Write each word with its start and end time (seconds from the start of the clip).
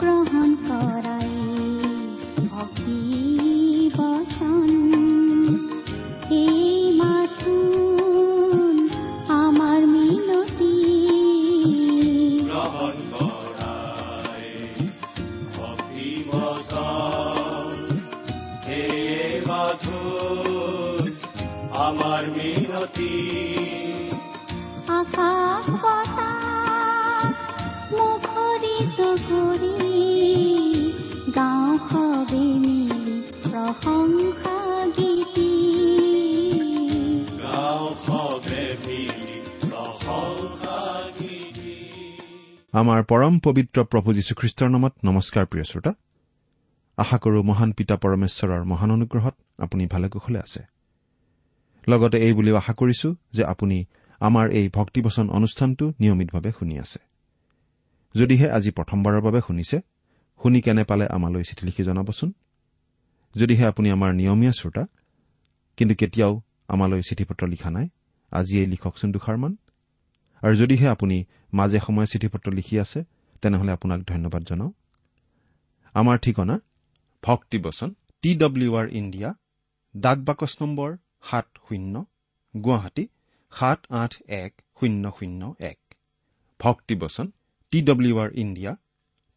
গ্ৰহণ 0.00 0.50
কৰাই 0.62 1.30
ভক্তি 2.48 3.00
বচন 3.96 4.85
আমাৰ 42.76 43.02
পৰম 43.02 43.38
পবিত্ৰ 43.38 43.84
প্ৰভু 43.84 44.12
যীশুখ্ৰীষ্টৰ 44.12 44.68
নামত 44.68 44.94
নমস্কাৰ 45.04 45.46
প্ৰিয় 45.46 45.64
শ্ৰোতা। 45.64 45.92
আশা 46.96 47.18
কৰো 47.18 47.42
মহান 47.42 47.72
পিতা 47.72 47.96
পৰমেশ্বৰৰ 47.96 48.64
মহান 48.64 48.90
অনুগ্ৰহত 48.90 49.34
আপুনি 49.58 49.86
ভালে 49.86 50.08
কুশলে 50.08 50.38
আছে। 50.38 50.62
লগতে 51.88 52.16
এই 52.18 52.32
বুলিও 52.32 52.56
আশা 52.56 52.72
কৰিছো 52.72 53.08
যে 53.32 53.44
আপুনি 53.44 53.84
আমাৰ 54.20 54.50
এই 54.50 54.68
ভক্তিবচন 54.68 55.30
অনুষ্ঠানটো 55.30 55.92
নিয়মিতভাৱে 56.00 56.50
শুনি 56.58 56.78
আছে। 56.78 57.00
যদিহে 58.14 58.50
আজি 58.50 58.70
প্ৰথমবাৰৰ 58.70 59.20
বাবে 59.20 59.40
শুনিছে 59.46 59.80
শুনি 60.42 60.60
কেনে 60.60 60.84
পালে 60.84 61.06
আমালৈ 61.06 61.42
চিঠি 61.42 61.66
লিখি 61.66 61.82
জনাবচোন? 61.82 62.32
যদিহে 63.34 63.64
আপুনি 63.66 63.88
আমাৰ 63.90 64.10
নিয়মীয়া 64.14 64.52
শ্ৰোতা 64.52 64.86
কিন্তু 65.76 65.94
কেতিয়াও 65.94 66.42
আমালৈ 66.68 67.00
চিঠি 67.08 67.24
পত্ৰ 67.24 67.46
লিখা 67.46 67.70
নাই 67.70 67.88
আজিয়েই 68.30 68.66
লিখকচোন 68.66 69.12
দুষাৰমান। 69.12 69.56
আৰু 70.46 70.54
যদিহে 70.60 70.86
আপুনি 70.94 71.16
মাজে 71.58 71.78
সময়ে 71.86 72.08
চিঠি 72.12 72.28
পত্ৰ 72.32 72.48
লিখি 72.58 72.74
আছে 72.84 73.00
তেনেহলে 73.42 73.70
আপোনাক 73.76 74.00
ধন্যবাদ 74.10 74.42
জনাওঁ। 74.50 74.72
আমাৰ 75.94 76.16
ঠিকনা 76.24 76.56
ভক্তিবচন 77.22 77.90
টি 78.22 78.30
ডব্লিউ 78.42 78.70
আৰ 78.80 78.86
ইণ্ডিয়া 79.00 79.28
ডাক 79.94 80.18
বাকচ 80.28 80.52
নম্বৰ 80.62 80.90
সাত 81.28 81.46
শূন্য 81.66 81.94
গুৱাহাটী 82.54 83.04
সাত 83.52 83.80
আঠ 84.02 84.12
এক 84.42 84.52
শূন্য 84.78 85.04
শূন্য 85.18 85.42
এক। 85.70 85.78
ভক্তিবচন 86.60 87.26
T 87.72 87.78
W 87.88 88.14
R 88.24 88.30
India 88.42 88.72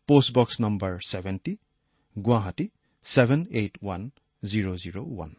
postbox 0.09 0.55
number 0.63 0.93
seventy 1.11 1.53
Guwahati 2.15 2.65
seven 3.05 3.41
eight 3.59 3.73
one 3.83 4.01
zero' 4.43 4.77
zero' 4.83 4.99
one. 5.05 5.31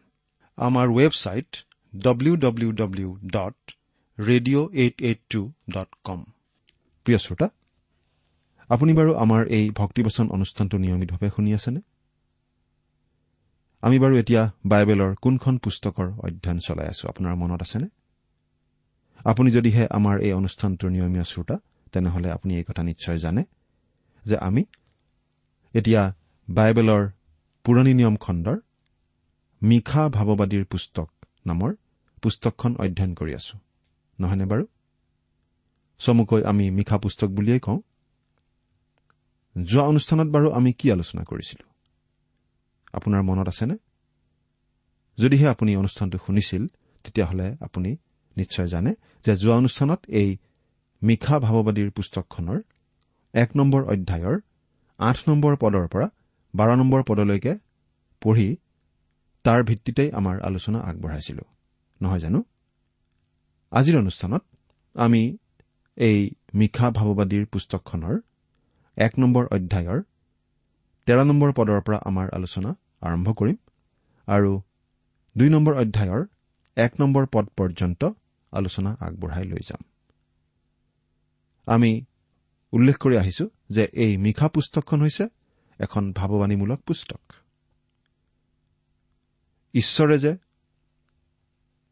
আমাৰ 0.57 0.87
website 0.97 1.51
W 1.93 2.33
W 2.45 2.69
W 2.81 3.09
dot 3.35 3.57
radio' 4.29 4.67
eight 4.81 4.95
eight 5.09 5.19
two 5.31 5.41
dot 5.75 5.89
com 6.07 6.19
প্ৰিয় 7.05 7.19
শ্ৰোতা 7.25 7.47
আপুনি 8.69 8.91
বাৰু 8.99 9.11
আমাৰ 9.23 9.41
এই 9.57 9.65
ভক্তিবচন 9.79 10.25
অনুষ্ঠানটো 10.35 10.75
নিয়মিতভাৱে 10.83 11.27
শুনি 11.35 11.51
আছেনে? 11.57 11.81
আমি 13.83 13.97
বাৰু 14.03 14.13
এতিয়া 14.21 14.41
বাইবেলৰ 14.71 15.11
কোনখন 15.23 15.55
পুস্তকৰ 15.63 16.07
অধ্যয়ন 16.25 16.59
চলাই 16.67 16.87
আছো 16.93 17.03
আপোনাৰ 17.11 17.33
মনত 17.41 17.61
আছেনে? 17.65 17.87
আপুনি 19.25 19.49
যদিহে 19.51 19.83
আমাৰ 19.97 20.15
এই 20.25 20.33
অনুষ্ঠানটোৰ 20.33 20.89
নিয়মীয়া 20.95 21.25
শ্ৰোতা 21.31 21.55
তেনেহলে 21.91 22.27
আপুনি 22.31 22.51
এই 22.59 22.65
কথা 22.67 22.81
নিশ্চয় 22.89 23.17
জানে 23.17 23.43
যে 24.25 24.35
আমি 24.47 24.63
এতিয়া 25.73 26.01
বাইবেলৰ 26.47 27.03
পুৰণি 27.65 27.93
নিয়ম 27.99 28.15
খণ্ডৰ 28.15 28.57
মিশা 29.61 30.03
ভাৱবাদীৰ 30.17 30.63
পুস্তক 30.65 31.09
নামৰ 31.49 31.71
পুস্তকখন 32.23 32.71
অধ্যয়ন 32.83 33.13
কৰি 33.19 33.33
আছো। 33.39 33.55
নহয়নে 34.21 34.45
বাৰু? 34.45 34.65
চমুকৈ 35.99 36.43
আমি 36.43 36.71
মিশা 36.71 36.97
পুস্তক 36.97 37.27
বুলিয়েই 37.27 37.59
কওঁ। 37.59 37.79
যোৱা 39.63 39.83
অনুষ্ঠানত 39.83 40.27
বাৰু 40.27 40.51
আমি 40.51 40.73
কি 40.73 40.91
আলোচনা 40.91 41.23
কৰিছিলো? 41.23 41.73
আপোনাৰ 42.93 43.21
মনত 43.21 43.47
আছেনে? 43.47 43.77
যদিহে 45.17 45.47
আপুনি 45.47 45.75
অনুষ্ঠানটো 45.75 46.17
শুনিছিল 46.25 46.67
তেতিয়াহ'লে 47.03 47.55
আপুনি 47.61 47.97
নিশ্চয় 48.37 48.67
জানে 48.67 48.95
যে 49.25 49.37
যোৱা 49.37 49.57
অনুষ্ঠানত 49.57 49.99
এই 50.07 50.37
মিশা 51.03 51.39
ভাৱবাদীৰ 51.39 51.91
পুস্তকখনৰ 51.91 52.61
এক 53.33 53.57
নম্বৰ 53.57 53.83
অধ্যায়ৰ 53.83 54.39
আঠ 54.97 55.29
নম্বৰ 55.29 55.55
পদৰ 55.55 55.87
পৰা 55.87 56.09
বাৰ 56.55 56.77
নম্বৰ 56.77 57.03
পদলৈকে 57.03 57.57
পঢ়ি 58.21 58.57
তাৰ 59.43 59.63
ভিত্তিতেই 59.63 60.11
আমাৰ 60.11 60.41
আলোচনা 60.41 60.79
আগবঢ়াইছিলো। 60.79 61.43
নহয় 62.01 62.19
জানো? 62.19 62.43
আজিৰ 63.71 63.95
অনুষ্ঠানত 63.97 64.43
আমি 64.95 65.37
এই 65.97 66.17
মিশা 66.53 66.87
ভাৱবাদীৰ 66.91 67.45
পুস্তকখনৰ 67.45 68.15
এক 68.97 69.13
নম্বৰ 69.19 69.43
অধ্যায়ৰ 69.45 69.99
তেৰ 71.07 71.19
নম্বৰ 71.25 71.49
পদৰ 71.53 71.81
পৰা 71.81 71.97
আমাৰ 72.05 72.27
আলোচনা 72.35 72.71
আৰম্ভ 73.01 73.27
কৰিম 73.31 73.57
আৰু 74.27 74.51
দুই 75.37 75.49
নম্বৰ 75.49 75.73
অধ্যায়ৰ 75.73 76.21
এক 76.77 76.91
নম্বৰ 76.99 77.23
পদ 77.31 77.45
পৰ্যন্ত 77.57 78.01
আলোচনা 78.51 78.97
আগবঢ়াই 78.99 79.45
লৈ 79.45 79.63
যাম। 79.67 79.81
আমি 81.67 82.05
উল্লেখ 82.73 82.97
কৰি 82.97 83.15
আহিছো 83.17 83.45
যে 83.69 83.83
এই 83.93 84.17
মিশা 84.17 84.47
পুস্তকখন 84.47 84.99
হৈছে 85.01 85.25
এখন 85.79 86.03
ভাৱবাণীমূলক 86.13 86.79
পুস্তক। 86.81 87.21
ঈশ্বৰে 89.73 90.17
যে 90.19 90.31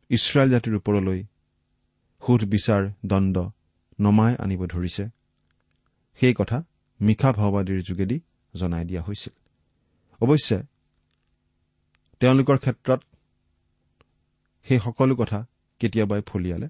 ইছৰাইল 0.10 0.50
জাতিৰ 0.50 0.76
ওপৰলৈ 0.76 1.20
সোধ 2.22 2.42
বিচাৰ 2.44 2.90
দণ্ড 3.06 3.36
নমাই 4.00 4.36
আনিব 4.36 4.66
ধৰিছে। 4.66 5.10
সেই 6.20 6.34
কথা 6.34 6.64
মিশা 7.02 7.32
ভাওবাদীৰ 7.34 7.82
যোগেদি 7.84 8.20
জনাই 8.56 8.86
দিয়া 8.86 9.02
হৈছিল। 9.02 9.34
অৱশ্যে 10.22 10.58
তেওঁলোকৰ 12.20 12.58
ক্ষেত্ৰত 12.58 13.00
সেই 14.64 14.80
সকলো 14.80 15.16
কথা 15.16 15.46
কেতিয়াবাই 15.80 16.22
ফলিয়ালে 16.22 16.68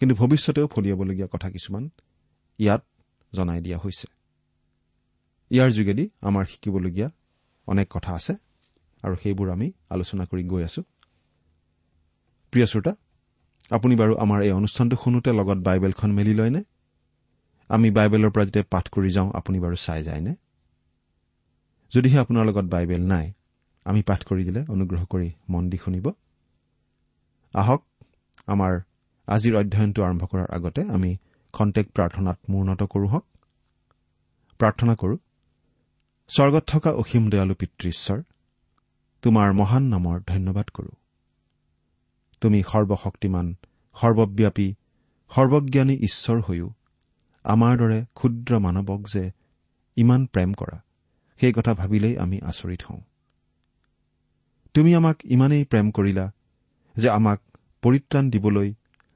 কিন্তু 0.00 0.14
ভৱিষ্যতেও 0.14 0.66
ফলিয়াবলগীয়া 0.66 1.28
কথা 1.32 1.50
কিছুমান 1.50 1.90
ইয়াত 2.58 2.82
জনাই 3.32 3.60
দিয়া 3.60 3.78
হৈছে। 3.78 4.06
ইয়াৰ 5.50 5.70
যোগেদি 5.70 6.10
আমাৰ 6.20 6.44
শিকিবলগীয়া 6.44 7.10
অনেক 7.66 7.86
কথা 7.90 8.12
আছে 8.14 8.34
আৰু 9.02 9.14
সেইবোৰ 9.22 9.50
আমি 9.50 9.72
আলোচনা 9.90 10.24
কৰি 10.24 10.44
গৈ 10.44 10.62
আছো। 10.64 10.82
প্ৰিয় 12.52 12.66
শ্ৰোতা 12.66 12.92
আপুনি 13.70 13.96
বাৰু 13.96 14.16
আমাৰ 14.16 14.42
এই 14.42 14.52
অনুষ্ঠানটো 14.52 14.96
শুনোতে 14.96 15.30
লগত 15.32 15.58
বাইবেলখন 15.58 16.10
মেলি 16.10 16.34
লয়নে? 16.34 16.64
আমি 17.68 17.90
বাইবেলৰ 17.90 18.30
পৰা 18.30 18.44
যেতিয়া 18.44 18.64
পাঠ 18.70 18.88
কৰি 18.88 19.10
যাওঁ 19.10 19.30
আপুনি 19.34 19.58
বাৰু 19.58 19.76
চাই 19.76 20.02
যায়নে? 20.02 20.34
যদিহে 21.92 22.18
আপোনাৰ 22.18 22.44
লগত 22.44 22.64
বাইবেল 22.64 23.02
নাই 23.06 23.32
আমি 23.84 24.02
পাঠ 24.02 24.20
কৰি 24.24 24.44
দিলে 24.44 24.60
অনুগ্ৰহ 24.68 25.04
কৰি 25.04 25.32
মন 25.48 25.70
দি 25.70 25.76
শুনিব। 25.76 26.06
আহক 27.54 27.82
আমাৰ 28.46 28.72
আজিৰ 29.28 29.56
অধ্যয়নটো 29.56 30.02
আৰম্ভ 30.02 30.22
কৰাৰ 30.24 30.48
আগতে 30.50 30.82
আমি 30.82 31.16
খন্তেক 31.52 31.86
প্ৰাৰ্থনাত 31.92 32.38
মূৰ্ণত 32.50 32.82
কৰোঁ 32.82 33.08
হওক। 33.08 33.24
প্ৰাৰ্থনা 34.60 34.94
কৰোঁ 34.94 35.18
স্বৰ্গত 36.28 36.64
থকা 36.66 36.90
অসীম 36.90 37.30
দয়ালু 37.30 37.54
পিতৃশ্বৰ 37.54 38.22
তোমাৰ 39.22 39.52
মহান 39.52 39.82
নামৰ 39.82 40.20
ধন্যবাদ 40.26 40.66
কৰোঁ। 40.70 40.94
তুমি 42.44 42.60
সৰ্বশক্তিমান 42.62 43.46
সৰ্বব্যাপী 43.96 44.68
সৰ্বজ্ঞানী 45.30 45.94
ঈশ্বৰ 45.96 46.40
হৈও। 46.40 46.68
আমাৰ 47.44 47.78
দৰে 47.78 47.98
ক্ষুদ্ৰ 48.14 48.58
মানৱক 48.58 49.00
যে 49.08 49.32
ইমান 49.96 50.26
প্ৰেম 50.26 50.52
কৰা 50.52 50.76
সেই 51.40 51.52
কথা 51.52 51.74
ভাবিলেই 51.74 52.18
আমি 52.18 52.40
আচৰিত 52.40 52.82
হওঁ। 52.82 53.00
তুমি 54.74 54.94
আমাক 54.94 55.16
ইমানেই 55.24 55.64
প্ৰেম 55.64 55.90
কৰিলা 55.90 56.26
যে 56.96 57.08
আমাক 57.08 57.40
পৰিত্ৰাণ 57.82 58.30
দিবলৈ 58.30 58.74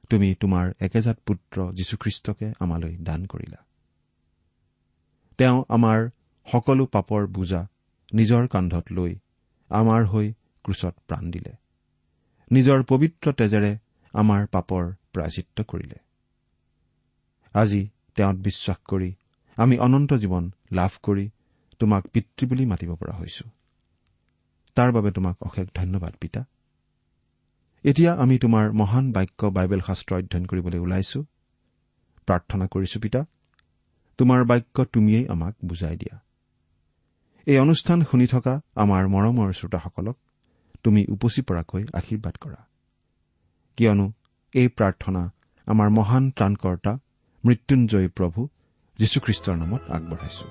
তুমি 0.09 0.35
তোমাৰ 0.39 0.73
একেজাত 0.79 1.17
পুত্ৰ 1.25 1.71
যীশুখ্ৰীষ্টকে 1.73 2.53
আমালৈ 2.59 2.97
দান 2.97 3.25
কৰিলা। 3.25 3.59
তেওঁ 5.37 5.63
আমাৰ 5.69 6.09
সকলো 6.47 6.85
পাপৰ 6.85 7.27
বোজা 7.27 7.67
নিজৰ 8.13 8.47
কান্ধত 8.47 8.85
লৈ 8.91 9.15
আমাৰ 9.69 10.05
হৈ 10.05 10.33
ক্ৰুচত 10.63 10.95
প্ৰাণ 11.07 11.31
দিলে। 11.31 11.53
নিজৰ 12.51 12.83
পবিত্ৰ 12.83 13.31
তেজেৰে 13.31 13.77
আমাৰ 14.13 14.47
পাপৰ 14.47 14.93
প্ৰাচিত্য 15.13 15.63
কৰিলে। 15.63 15.97
আজি 17.53 17.89
তেওঁত 18.15 18.35
বিশ্বাস 18.35 18.77
কৰি 18.89 19.13
আমি 19.55 19.77
অনন্ত 19.77 20.13
জীৱন 20.13 20.51
লাভ 20.71 20.91
কৰি 21.03 21.29
তোমাক 21.79 22.07
পিতৃ 22.07 22.45
বুলি 22.45 22.65
মাতিব 22.65 22.95
পৰা 22.95 23.13
হৈছো। 23.13 23.49
তাৰ 24.75 24.91
বাবে 24.91 25.11
তোমাক 25.11 25.35
অশেষ 25.41 25.67
ধন্যবাদ 25.75 26.13
পিতা। 26.21 26.45
এতিয়া 27.83 28.13
আমি 28.13 28.37
তোমাৰ 28.37 28.71
মহান 28.71 29.11
বাক্য 29.11 29.45
বাইবেল 29.45 29.79
শাস্ত্ৰ 29.79 30.15
অধ্যয়ন 30.15 30.45
কৰিবলৈ 30.45 30.79
ওলাইছো। 30.79 31.19
প্ৰাৰ্থনা 32.25 32.65
কৰিছো 32.67 32.99
পিতা। 32.99 33.25
তোমাৰ 34.17 34.45
বাক্য 34.45 34.85
তুমিয়েই 34.85 35.27
আমাক 35.27 35.55
বুজাই 35.65 35.97
দিয়া। 35.97 36.15
এই 37.45 37.57
অনুষ্ঠান 37.59 38.03
শুনি 38.03 38.27
থকা 38.27 38.61
আমাৰ 38.75 39.07
মৰমৰ 39.07 39.53
শ্ৰোতাসকলক 39.53 40.17
তুমি 40.83 41.05
উপচি 41.09 41.41
পৰাকৈ 41.41 41.85
আশীৰ্বাদ 41.93 42.35
কৰা। 42.37 42.65
কিয়নো 43.77 44.11
এই 44.53 44.67
প্ৰাৰ্থনা 44.67 45.31
আমাৰ 45.65 45.89
মহান 45.89 46.31
ত্ৰাণকৰ্তা 46.31 46.99
মৃত্যুঞ্জয়ী 47.45 48.07
প্ৰভু 48.07 48.47
যীশুখ্ৰীষ্টৰ 48.97 49.55
নামত 49.55 49.81
আগবঢ়াইছো। 49.91 50.45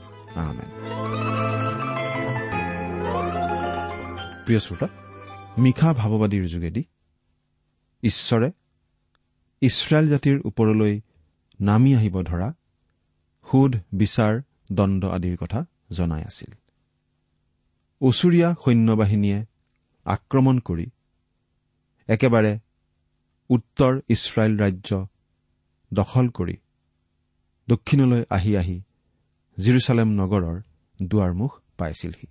প্ৰিয় 4.46 4.60
শ্ৰোতা 4.60 4.88
মিশা 5.58 5.92
ভাৱবাদীৰ 5.92 6.48
যোগেদি 6.48 6.84
ঈশ্বৰে 8.02 8.52
ইছৰাইল 9.60 10.08
জাতিৰ 10.08 10.40
ওপৰলৈ 10.44 11.00
নামি 11.60 11.94
আহিব 11.94 12.22
ধৰা 12.22 12.52
সোধ 13.50 13.76
বিচাৰ 13.94 14.42
দণ্ড 14.72 15.04
আদিৰ 15.04 15.36
কথা 15.36 15.64
জনাই 15.90 16.22
আছিল। 16.24 16.54
ওচৰীয়া 18.00 18.54
সৈন্যবাহিনীয়ে 18.64 19.44
আক্ৰমণ 20.06 20.56
কৰি 20.58 20.86
একেবাৰে 22.08 22.52
উত্তৰ 23.50 23.92
ইছৰাইল 24.08 24.52
ৰাজ্য 24.58 24.90
দখল 25.92 26.26
কৰি 26.28 26.56
দক্ষিণলৈ 27.68 28.22
আহি 28.30 28.52
আহি 28.56 28.76
জিৰচালেম 29.58 30.08
নগৰৰ 30.20 30.56
দুৱাৰমুখ 30.98 31.52
পাইছিলহি। 31.78 32.28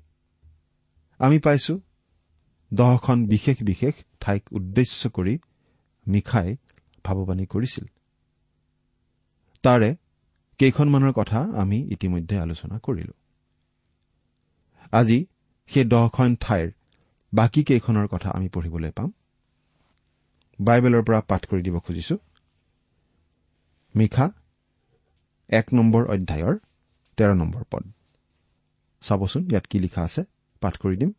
আমি 1.20 1.38
পাইছো 1.40 1.74
দহখন 2.72 3.18
বিশেষ 3.26 3.58
বিশেষ 3.62 3.96
ঠাইক 4.20 4.44
উদ্দেশ্য 4.52 5.10
কৰি 5.10 5.34
মিখাই 6.08 6.50
ভাৱবাণী 7.06 7.46
কৰিছিল। 7.46 7.86
তাৰে 9.64 9.90
কেইখনমানৰ 10.60 11.14
কথা 11.14 11.40
আমি 11.62 11.78
ইতিমধ্যে 11.94 12.36
আলোচনা 12.40 12.76
কৰিলো। 12.80 13.14
আজি 14.92 15.20
সেই 15.70 15.86
দহখন 15.86 16.30
ঠাইৰ 16.36 16.68
বাকী 17.38 17.62
কেইখনৰ 17.64 18.08
কথা 18.08 18.30
আমি 18.38 18.48
পঢ়িবলৈ 18.50 18.92
পাম। 18.98 19.10
বাইবেলৰ 20.60 21.04
পৰা 21.08 21.20
পাঠ 21.30 21.42
কৰি 21.50 21.62
দিব 21.62 21.76
খুজিছো। 21.80 22.16
মিখা 23.96 24.26
এক 25.50 25.66
নম্বৰ 25.74 26.04
অধ্যায়ৰ 26.14 26.56
তেৰ 27.18 27.32
নম্বৰ 27.36 27.64
পদ। 27.72 27.84
চাবচোন 29.04 29.44
ইয়াত 29.52 29.66
কি 29.70 29.78
লিখা 29.80 30.02
আছে। 30.08 30.22
পাঠ 30.62 30.74
কৰি 30.78 30.96
দিম। 30.98 31.12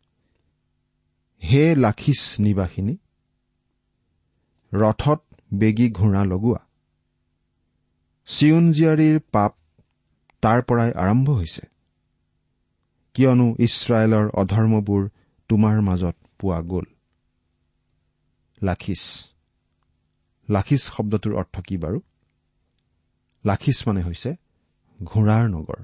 হে 1.41 1.63
লাখিছ 1.75 2.21
নিবাসিনী 2.39 2.95
ৰথত 4.71 5.19
বেগী 5.53 5.87
ঘোঁৰা 5.91 6.21
লগোৱা। 6.31 6.61
চিউন 8.29 8.65
জীয়াৰীৰ 8.71 9.17
পাপ 9.31 9.51
তাৰ 10.43 10.59
পৰাই 10.61 10.91
আৰম্ভ 11.03 11.27
হৈছে। 11.29 11.63
কিয়নো 13.15 13.47
ইছৰাইলৰ 13.59 14.25
অধৰ্মবোৰ 14.41 15.03
তোমাৰ 15.49 15.81
মাজত 15.81 16.15
পোৱা 16.39 16.59
গ'ল। 16.61 16.85
লাখিছ। 18.61 19.03
লাখিছ 20.49 20.81
শব্দটোৰ 20.81 21.33
অৰ্থ 21.35 21.55
কি 21.61 21.77
বাৰু? 21.77 21.99
লাখিছ 23.45 23.77
মানে 23.87 24.01
হৈছে 24.01 24.29
ঘোঁৰাৰ 25.03 25.45
নগৰ। 25.49 25.79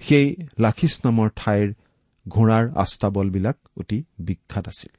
সেই 0.00 0.26
লাখিছ 0.58 0.94
নামৰ 1.04 1.28
ঠাইৰ 1.36 1.68
ঘোঁৰাৰ 2.28 2.64
আস্তাবলবিলাক 2.74 3.56
অতি 3.76 3.98
বিখ্যাত 4.18 4.68
আছিল। 4.68 4.92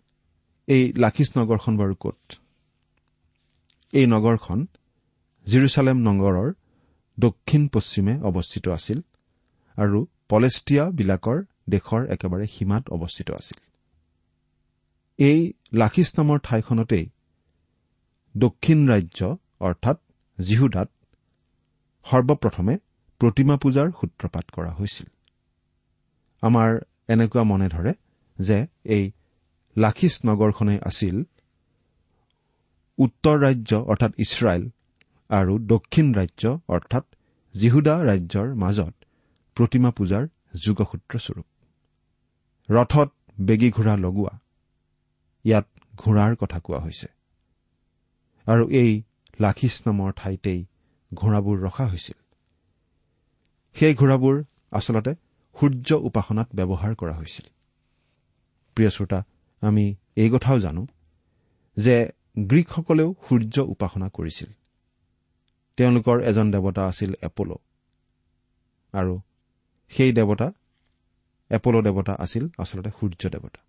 এই 0.67 0.93
লাখিছ 0.97 1.29
নগৰখন 1.37 1.73
বাৰু 1.77 1.95
ক'ত? 1.95 2.21
এই 3.93 4.05
নগৰখন 4.05 4.59
জিৰচালেম 5.47 5.97
নগৰৰ 5.97 6.49
দক্ষিণ 7.19 7.67
পশ্চিমে 7.67 8.13
অৱস্থিত 8.21 8.65
আছিল 8.67 8.99
আৰু 9.77 9.99
পলেষ্টিয়াবিলাকৰ 10.29 11.39
দেশৰ 11.67 12.01
একেবাৰে 12.07 12.45
সীমাত 12.47 12.83
অৱস্থিত 12.89 13.27
আছিল। 13.31 13.59
এই 15.19 15.39
লাখিছ 15.73 16.09
নামৰ 16.17 16.37
ঠাইখনতেই 16.43 17.05
দক্ষিণ 18.35 18.79
ৰাজ্য 18.89 19.19
অৰ্থাৎ 19.59 19.97
জিহুদাত 20.37 20.89
সৰ্বপ্ৰথমে 22.05 22.75
প্ৰতিমা 23.21 23.55
পূজাৰ 23.57 23.87
সূত্ৰপাত 23.99 24.45
কৰা 24.55 24.71
হৈছিল। 24.71 25.07
আমাৰ 26.43 26.69
এনেকুৱা 27.09 27.43
মনে 27.43 27.67
ধৰে 27.69 27.91
যে 28.37 28.57
এই 28.95 29.03
লাখিছ 29.75 30.13
নগৰখনেই 30.25 30.79
আছিল 30.79 31.15
উত্তৰ 32.97 33.35
ৰাজ্য 33.39 33.71
অৰ্থাৎ 33.91 34.11
ইছৰাইল 34.17 34.63
আৰু 35.29 35.53
দক্ষিণ 35.73 36.05
ৰাজ্য 36.13 36.43
অৰ্থাৎ 36.67 37.05
জিহুদা 37.55 37.95
ৰাজ্যৰ 38.09 38.47
মাজত 38.55 38.93
প্ৰতিমা 39.57 39.91
পূজাৰ 39.91 40.23
যোগসূত্ৰস্বৰূপ। 40.65 41.47
ৰথত 42.69 43.09
বেগী 43.41 43.71
ঘোঁৰা 43.71 43.95
লগোৱা। 43.97 44.39
ইয়াত 45.45 45.65
ঘোঁৰাৰ 45.95 46.35
কথা 46.35 46.59
কোৱা 46.59 46.79
হৈছে। 46.79 47.07
আৰু 48.47 48.69
এই 48.69 49.03
লাখিছ 49.41 49.87
নামৰ 49.87 50.11
ঠাইতেই 50.11 50.65
ঘোঁৰাবোৰ 51.13 51.57
ৰখা 51.65 51.85
হৈছিল। 51.87 52.17
সেই 53.75 53.93
ঘোঁৰাবোৰ 53.95 54.43
আচলতে 54.71 55.15
সূৰ্য 55.55 55.93
উপাসনাত 55.93 56.47
ব্যৱহাৰ 56.55 56.95
কৰা 56.95 57.13
হৈছিল। 57.13 57.45
প্ৰিয় 58.75 58.89
শ্ৰোতা 58.89 59.23
আমি 59.61 59.95
এই 60.15 60.29
কথাও 60.29 60.59
জানো 60.59 60.87
যে 61.77 62.11
গ্ৰীকসকলেও 62.39 63.15
সূৰ্য 63.29 63.59
উপাসনা 63.59 64.09
কৰিছিল। 64.09 64.49
তেওঁলোকৰ 65.77 66.21
এজন 66.21 66.51
দেৱতা 66.51 66.87
আছিল 66.87 67.13
এপল 67.21 67.49
আৰু 68.93 69.21
সেই 69.89 70.11
দেৱতা 70.11 70.51
এপল 71.49 71.81
দেৱতা 71.81 72.13
আছিল 72.19 72.49
আচলতে 72.57 72.89
সূৰ্য 72.99 73.29
দেৱতা। 73.29 73.59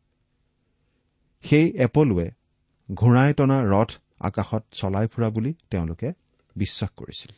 সেই 1.43 1.71
এপলোৱে 1.71 2.31
ঘোঁৰাই 2.95 3.35
টনা 3.35 3.65
ৰথ 3.65 3.91
আকাশত 4.21 4.65
চলাই 4.73 5.07
ফুৰা 5.07 5.31
বুলি 5.31 5.55
তেওঁলোকে 5.71 6.13
বিশ্বাস 6.57 6.91
কৰিছিল। 6.91 7.33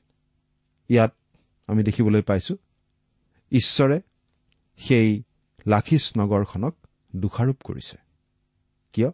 ইয়াত 0.88 1.14
আমি 1.66 1.82
দেখিবলৈ 1.82 2.22
পাইছো 2.22 2.56
ঈশ্বৰে 3.52 4.00
সেই 4.76 5.22
লাখিছ 5.66 6.12
নগৰখনক 6.18 6.74
দোষাৰোপ 7.16 7.62
কৰিছে। 7.64 7.96
কিয়? 8.92 9.10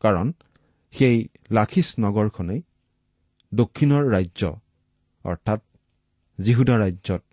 কাৰণ 0.00 0.32
সেই 0.92 1.28
লাখিছ 1.50 1.94
নগৰখনেই 2.00 2.62
দক্ষিণৰ 3.54 4.10
ৰাজ্য 4.10 4.56
অৰ্থাৎ 5.24 5.60
জিহুদা 6.40 6.78
ৰাজ্যত 6.78 7.24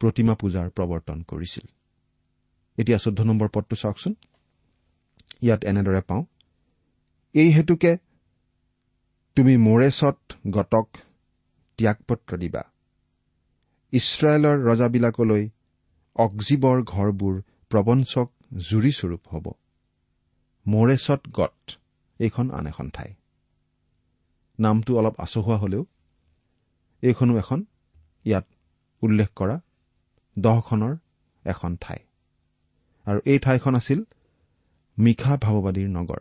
প্ৰতিমা 0.00 0.34
পূজাৰ 0.34 0.66
প্ৰৱৰ্তন 0.70 1.18
কৰিছিল। 1.22 1.66
এতিয়া 2.78 2.98
চৈধ্য 2.98 3.22
নম্বৰ 3.24 3.48
পদটো 3.48 3.76
চাওকচোন। 3.76 4.14
ইয়াত 5.42 5.60
এনেদৰে 5.64 6.00
পাওঁ 6.00 6.24
এই 7.34 7.50
হেতুকে 7.52 7.92
তুমি 9.36 9.56
মোৰেচত 9.56 10.18
গতক 10.50 10.86
ত্যাগপত্ৰ 11.78 12.32
দিবা। 12.36 12.62
ইছৰাইলৰ 13.92 14.56
ৰজাবিলাকলৈ 14.68 15.44
অগজীৱৰ 16.16 16.78
ঘৰবোৰ 16.84 17.34
প্ৰবঞ্চক 17.70 18.28
জুৰিস্বৰূপ 18.58 19.22
হ'ব। 19.28 19.46
মোৰেচত 20.66 21.20
গট 21.32 21.78
এইখন 22.20 22.50
আন 22.50 22.66
এখন 22.66 22.90
ঠাই। 22.90 23.10
নামটো 24.58 24.90
অলপ 24.98 25.14
আচহুৱা 25.20 25.56
হলেও 25.56 25.84
এইখনো 27.02 27.32
এখন 27.36 27.64
ইয়াত 28.24 28.46
উল্লেখ 29.02 29.28
কৰা 29.36 29.56
দহখনৰ 30.38 30.94
এখন 31.44 31.76
ঠাই। 31.76 31.98
আৰু 33.06 33.18
এই 33.24 33.38
ঠাইখন 33.38 33.74
আছিল 33.74 34.00
মিশা 34.98 35.34
ভাৱবাদীৰ 35.36 35.88
নগৰ। 35.88 36.20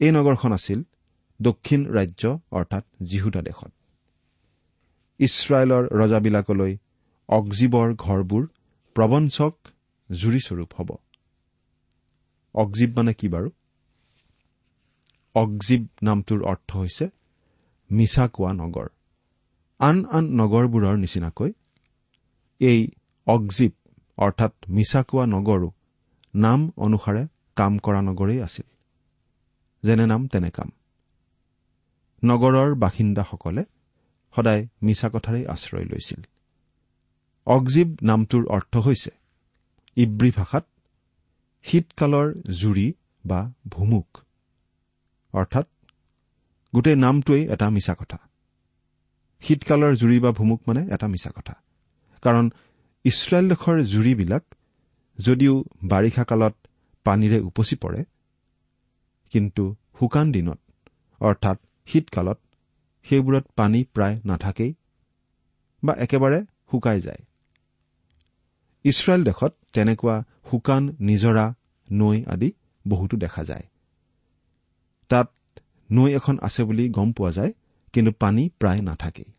এই 0.00 0.10
নগৰখন 0.10 0.52
আছিল 0.52 0.82
দক্ষিণ 1.40 1.80
ৰাজ্য 1.86 2.22
অৰ্থাৎ 2.50 2.84
জিহুদা 3.02 3.42
দেশত। 3.42 3.72
ইছৰাইলৰ 5.20 5.84
ৰজাবিলাকলৈ 6.00 6.72
অগজীৱৰ 7.28 7.88
ঘৰবোৰ 7.94 8.42
প্ৰবঞ্চক 8.96 9.54
জুৰিস্বৰূপ 10.10 10.70
হ'ব। 10.74 10.90
অগজীৱ 12.54 12.90
মানে 12.96 13.12
কি 13.14 13.28
বাৰু? 13.28 13.48
অগজীৱ 15.34 15.82
নামটোৰ 16.02 16.40
অৰ্থ 16.42 16.70
হৈছে 16.76 17.06
মিছা 17.90 18.24
কোৱা 18.28 18.52
নগৰ। 18.52 18.88
আন 19.80 19.96
আন 20.16 20.24
নগৰবোৰৰ 20.40 20.96
নিচিনাকৈ 20.96 21.50
এই 22.70 22.80
অগজীৱ 23.26 23.72
অৰ্থাৎ 24.18 24.52
মিছা 24.68 25.00
কোৱা 25.08 25.24
নগৰো 25.26 25.68
নাম 26.34 26.60
অনুসাৰে 26.76 27.22
কাম 27.56 27.72
কৰা 27.78 28.00
নগৰেই 28.00 28.40
আছিল। 28.46 28.66
যেনে 29.82 30.04
নাম 30.06 30.22
তেনে 30.28 30.50
কাম। 30.50 30.70
নগৰৰ 32.22 32.70
বাসিন্দাসকলে 32.74 33.62
সদায় 34.34 34.62
মিছা 34.82 35.08
কথাৰেই 35.08 35.44
আশ্ৰয় 35.46 35.86
লৈছিল। 35.90 36.20
অগজীৱ 37.46 37.90
নামটোৰ 38.02 38.44
অৰ্থ 38.46 38.74
হৈছে 38.76 39.10
ইব্ৰী 39.96 40.30
ভাষাত 40.30 40.64
শীতকালৰ 41.64 42.28
জুৰি 42.60 42.88
বা 43.24 43.40
ভুমুক 43.68 44.08
অৰ্থাৎ 45.34 45.66
গোটেই 46.72 46.96
নামটোৱেই 46.96 47.42
এটা 47.48 47.66
মিছা 47.70 47.94
কথা 47.94 48.18
শীতকালৰ 49.42 49.92
জুৰি 49.96 50.18
বা 50.20 50.30
ভুমুক 50.32 50.60
মানে 50.66 50.82
এটা 50.94 51.06
মিছা 51.06 51.30
কথা 51.34 51.54
কাৰণ 52.24 52.46
ইছৰাইল 53.04 53.46
দেশৰ 53.48 53.76
জুৰিবিলাক 53.92 54.44
যদিও 55.18 55.54
বাৰিষা 55.84 56.24
কালত 56.24 56.54
পানীৰে 57.06 57.38
উপচি 57.40 57.76
পৰে 57.76 58.00
কিন্তু 59.32 59.64
শুকান 59.98 60.32
দিনত 60.32 60.60
অৰ্থাৎ 61.20 61.58
শীতকালত 61.88 62.38
সেইবোৰত 63.06 63.44
পানী 63.56 63.80
প্ৰায় 63.94 64.16
নাথাকেই 64.24 64.72
বা 65.82 65.92
একেবাৰে 65.94 66.38
শুকাই 66.70 67.00
যায়। 67.00 67.22
ইছৰাইল 68.84 69.22
দেশত 69.24 69.52
তেনেকুৱা 69.72 70.16
শুকান 70.50 70.82
নিজৰা 71.00 71.44
নৈ 71.92 72.24
আদি 72.24 72.48
বহুতো 72.88 73.16
দেখা 73.16 73.44
যায়। 73.44 73.66
তাত 75.10 75.28
নৈ 75.90 76.10
এখন 76.14 76.38
আছে 76.42 76.62
বুলি 76.64 76.84
গম 76.88 77.12
পোৱা 77.12 77.30
যায় 77.30 77.52
কিন্তু 77.92 78.12
পানী 78.12 78.42
প্ৰায় 78.60 78.80
নাথাকেই। 78.82 79.30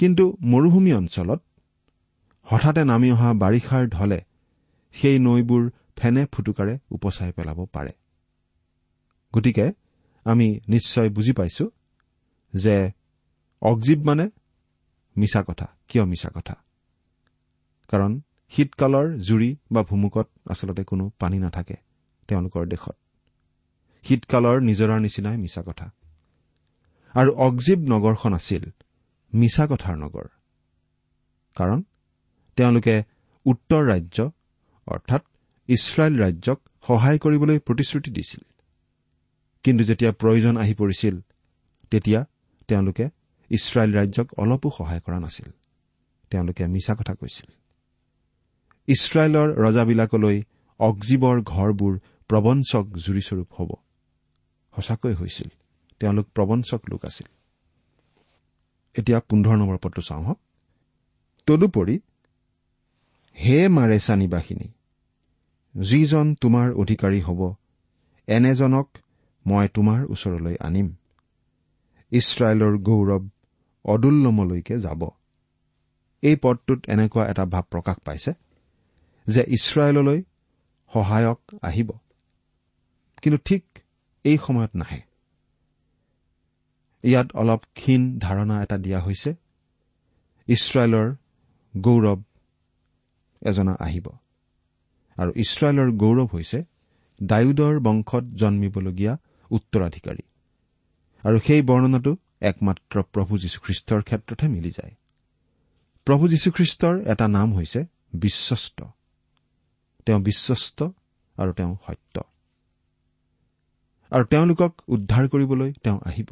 কিন্তু 0.00 0.24
মৰুভূমি 0.42 0.92
অঞ্চলত 0.92 1.40
হঠাতে 2.46 2.84
নামি 2.84 3.08
অহা 3.12 3.30
বাৰিষাৰ 3.32 3.88
ঢলে 3.88 4.20
সেই 4.92 5.18
নৈবোৰ 5.18 5.70
ফেনে 5.96 6.26
ফুটুকাৰে 6.32 6.78
উপচাই 6.90 7.32
পেলাব 7.32 7.58
পাৰে। 7.66 7.92
গতিকে 9.34 9.72
আমি 10.24 10.60
নিশ্চয় 10.68 11.08
বুজি 11.08 11.32
পাইছো 11.32 11.70
যে 12.54 12.90
অগজীৱ 13.62 14.00
মানে 14.04 14.30
মিছা 15.16 15.42
কথা 15.42 15.66
কিয় 15.88 16.04
মিছা 16.04 16.30
কথা? 16.34 16.54
কাৰণ 17.88 18.20
শীতকালৰ 18.52 19.18
জুৰি 19.18 19.56
বা 19.72 19.82
ভুমুকত 19.82 20.28
আচলতে 20.50 20.82
কোনো 20.84 21.10
পানী 21.18 21.38
নাথাকে 21.38 21.76
তেওঁলোকৰ 22.28 22.66
দেশত। 22.66 22.96
শীতকালৰ 24.04 24.56
নিজৰাৰ 24.60 25.00
নিচিনাই 25.00 25.36
মিছা 25.36 25.62
কথা। 25.62 25.86
আৰু 27.14 27.30
অগজীৱ 27.36 27.80
নগৰখন 27.88 28.32
আছিল 28.34 28.64
মিছা 29.34 29.66
কথাৰ 29.66 29.96
নগৰ। 29.96 30.26
কাৰণ 31.56 31.82
তেওঁলোকে 32.56 33.02
উত্তৰ 33.46 33.86
ৰাজ্য 33.86 34.30
অৰ্থাৎ 34.86 35.22
ইছৰাইল 35.68 36.20
ৰাজ্যক 36.20 36.58
সহায় 36.86 37.18
কৰিবলৈ 37.18 37.58
প্ৰতিশ্ৰুতি 37.58 38.10
দিছিল। 38.10 38.42
কিন্তু 39.62 39.84
যেতিয়া 39.84 40.12
প্ৰয়োজন 40.12 40.56
আহি 40.56 40.74
পৰিছিল 40.74 41.20
তেতিয়া 41.90 42.24
তেওঁলোকে 42.68 43.10
ইছৰাইল 43.50 43.94
ৰাজ্যক 43.94 44.34
অলপো 44.38 44.70
সহায় 44.78 45.00
কৰা 45.00 45.18
নাছিল। 45.20 45.50
তেওঁলোকে 46.30 46.66
মিছা 46.66 46.94
কথা 46.94 47.14
কৈছিল। 47.14 47.50
ইছৰাইলৰ 48.88 49.48
ৰজাবিলাকলৈ 49.54 50.42
অগজীৱৰ 50.80 51.42
ঘৰবোৰ 51.42 51.98
প্ৰবঞ্চক 52.28 52.84
জুৰিস্বৰূপ 52.96 53.48
হ'ব। 53.52 53.70
সঁচাকৈ 54.76 55.14
হৈছিল। 55.14 55.48
তেওঁলোক 56.00 56.26
প্ৰবঞ্চক 56.34 56.80
লোক 56.90 57.04
আছিল। 57.04 57.39
এতিয়া 58.94 59.18
পোন্ধৰ 59.20 59.56
নম্বৰ 59.56 59.78
পদটো 59.82 60.02
চাওঁ 60.02 60.24
হওক 60.24 60.38
তদুপৰি 61.46 61.96
হে 63.36 63.68
মাৰেচা 63.68 64.16
নিবাসিনী 64.16 64.68
যিজন 65.74 66.34
তোমাৰ 66.34 66.72
অধিকাৰী 66.72 67.20
হ'ব 67.20 67.54
এনেজনক 68.28 68.88
মই 69.46 69.68
তোমাৰ 69.68 70.00
ওচৰলৈ 70.04 70.56
আনিম। 70.60 70.88
ইছৰাইলৰ 72.12 72.78
গৌৰৱ 72.78 73.24
অদুল্লমলৈকে 73.84 74.78
যাব। 74.78 75.10
এই 76.22 76.36
পদটোত 76.36 76.80
এনেকুৱা 76.88 77.24
এটা 77.30 77.44
ভাৱ 77.44 77.62
প্ৰকাশ 77.62 77.96
পাইছে 78.04 78.32
যে 79.26 79.42
ইছৰাইললৈ 79.48 80.22
সহায়ক 80.94 81.40
আহিব। 81.62 81.90
কিন্তু 83.22 83.38
ঠিক 83.44 83.64
এই 84.24 84.38
সময়ত 84.46 84.70
নাহে। 84.74 85.09
ইয়াত 87.02 87.32
অলপ 87.34 87.60
ক্ষীণ 87.74 88.18
ধাৰণা 88.18 88.62
এটা 88.62 88.78
দিয়া 88.78 88.98
হৈছে। 88.98 89.34
ইছৰাইলৰ 90.46 91.14
গৌৰৱ 91.76 92.22
এজনা 93.46 93.76
আহিব। 93.80 94.08
আৰু 95.16 95.32
ইছৰাইলৰ 95.36 95.92
গৌৰৱ 95.92 96.26
হৈছে 96.26 96.64
ডায়ুদৰ 97.22 97.80
বংশত 97.80 98.24
জন্মিবলগীয়া 98.24 99.16
উত্তৰাধিকাৰী। 99.50 100.22
আৰু 101.24 101.40
সেই 101.46 101.62
বৰ্ণনাটো 101.62 102.16
একমাত্ৰ 102.40 103.02
প্ৰভু 103.02 103.38
যীশুখ্ৰীষ্টৰ 103.38 104.02
ক্ষেত্ৰতহে 104.02 104.48
মিলি 104.48 104.70
যায়। 104.70 104.94
প্ৰভু 106.04 106.28
যীশুখ্ৰীষ্টৰ 106.28 107.00
এটা 107.00 107.28
নাম 107.28 107.54
হৈছে 107.54 107.84
বিশ্বস্ত। 108.14 108.84
তেওঁ 110.06 110.20
বিশ্বস্ত 110.20 110.88
আৰু 111.36 111.52
তেওঁ 111.52 111.76
সত্য। 111.86 112.20
আৰু 114.10 114.24
তেওঁলোকক 114.24 114.82
উদ্ধাৰ 114.88 115.28
কৰিবলৈ 115.28 115.72
তেওঁ 115.72 116.00
আহিব। 116.04 116.28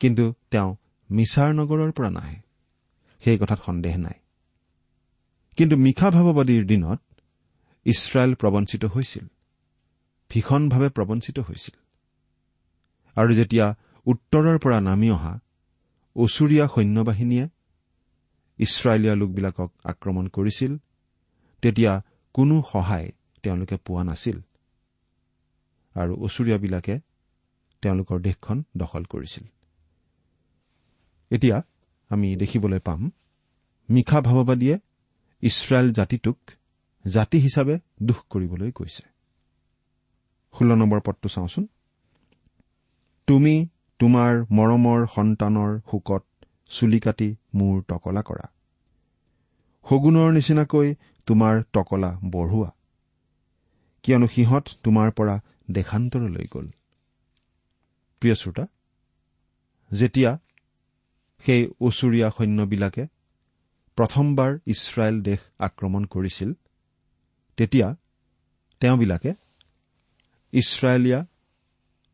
কিন্তু 0.00 0.34
তেওঁ 0.50 0.76
মিছাৰ 1.10 1.54
নগৰৰ 1.54 1.92
পৰা 1.92 2.10
নাহে। 2.10 2.46
সেই 3.24 3.38
কথাত 3.38 3.60
সন্দেহ 3.66 3.96
নাই। 3.96 4.18
কিন্তু 5.56 5.76
মিশা 5.76 6.10
ভাৱবাদীৰ 6.10 6.66
দিনত 6.66 7.00
ইছৰাইল 7.84 8.34
প্ৰবঞ্চিত 8.34 8.84
হৈছিল। 8.84 9.26
ভীষণভাৱে 10.30 10.88
প্ৰবঞ্চিত 10.88 11.38
হৈছিল। 11.38 11.78
আৰু 13.16 13.34
যেতিয়া 13.34 13.74
উত্তৰৰ 14.06 14.58
পৰা 14.58 14.80
নামি 14.80 15.10
অহা 15.10 15.40
ওচৰীয়া 16.16 16.68
সৈন্যবাহিনীয়ে 16.68 17.48
ইছৰাইলীয়া 18.58 19.14
লোকবিলাকক 19.14 19.72
আক্ৰমণ 19.84 20.28
কৰিছিল 20.28 20.76
তেতিয়া 21.62 22.02
কোনো 22.34 22.62
সহায় 22.72 23.12
তেওঁলোকে 23.42 23.76
পোৱা 23.76 24.04
নাছিল 24.04 24.40
আৰু 25.94 26.16
ওচৰীয়াবিলাকে 26.18 27.00
তেওঁলোকৰ 27.82 28.20
দেশখন 28.20 28.64
দখল 28.76 29.04
কৰিছিল। 29.04 29.55
এতিয়া 31.30 31.62
আমি 32.08 32.36
দেখিবলৈ 32.36 32.78
পাম 32.78 33.10
মিশা 33.88 34.20
ভাৱবাদীয়ে 34.20 34.78
ইছৰাইল 35.42 35.92
জাতিটোক 35.92 36.38
জাতি 37.06 37.38
হিচাপে 37.38 37.78
দুখ 38.02 38.18
কৰিবলৈ 38.30 38.70
কৈছে। 38.72 39.02
ষোল্ল 40.54 40.74
নম্বৰ 40.74 41.00
পদটো 41.00 41.28
চাওঁচোন। 41.28 41.66
তুমি 43.26 43.68
তোমাৰ 43.98 44.46
মৰমৰ 44.50 45.06
সন্তানৰ 45.14 45.80
শোকত 45.90 46.24
চুলি 46.70 47.00
কাটি 47.00 47.36
মোৰ 47.54 47.82
টকলা 47.82 48.22
কৰা। 48.22 48.46
শগুনৰ 49.86 50.32
নিচিনাকৈ 50.32 50.94
তোমাৰ 51.26 51.62
টকলা 51.72 52.10
বঢ়োৱা। 52.24 52.70
কিয়নো 54.02 54.26
সিহঁত 54.26 54.64
তোমাৰ 54.82 55.10
পৰা 55.10 55.40
দেশান্তৰলৈ 55.70 56.46
গ'ল। 56.54 56.66
প্ৰিয় 58.20 58.34
শ্ৰোতা 58.34 58.66
যেতিয়া 59.92 60.38
সেই 61.44 61.62
ওচৰীয়া 61.86 62.28
সৈন্যবিলাকে 62.36 63.04
প্ৰথমবাৰ 63.98 64.52
ইছৰাইল 64.66 65.16
দেশ 65.22 65.40
আক্ৰমণ 65.58 66.02
কৰিছিল 66.14 66.50
তেতিয়া 67.58 67.88
তেওঁবিলাকে 68.80 69.30
ইছৰাইলীয়া 70.52 71.20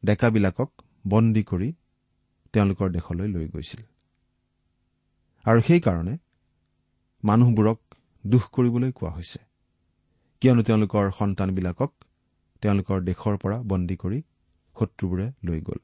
ডেকাবিলাকক 0.03 0.71
বন্দী 1.05 1.43
কৰি 1.43 1.69
তেওঁলোকৰ 2.55 2.89
দেশলৈ 2.97 3.29
লৈ 3.35 3.47
গৈছিল। 3.55 3.83
আৰু 5.45 5.61
সেইকাৰণে 5.69 6.15
মানুহবোৰক 7.23 7.79
দুখ 8.25 8.45
কৰিবলৈ 8.55 8.91
কোৱা 8.99 9.11
হৈছে 9.17 9.41
কিয়নো 10.43 10.63
তেওঁলোকৰ 10.69 11.05
সন্তানবিলাকক 11.19 11.91
তেওঁলোকৰ 12.63 12.99
দেশৰ 13.09 13.35
পৰা 13.43 13.57
বন্দী 13.71 13.97
কৰি 14.03 14.19
শত্ৰুবোৰে 14.77 15.27
লৈ 15.45 15.61
গ'ল। 15.61 15.81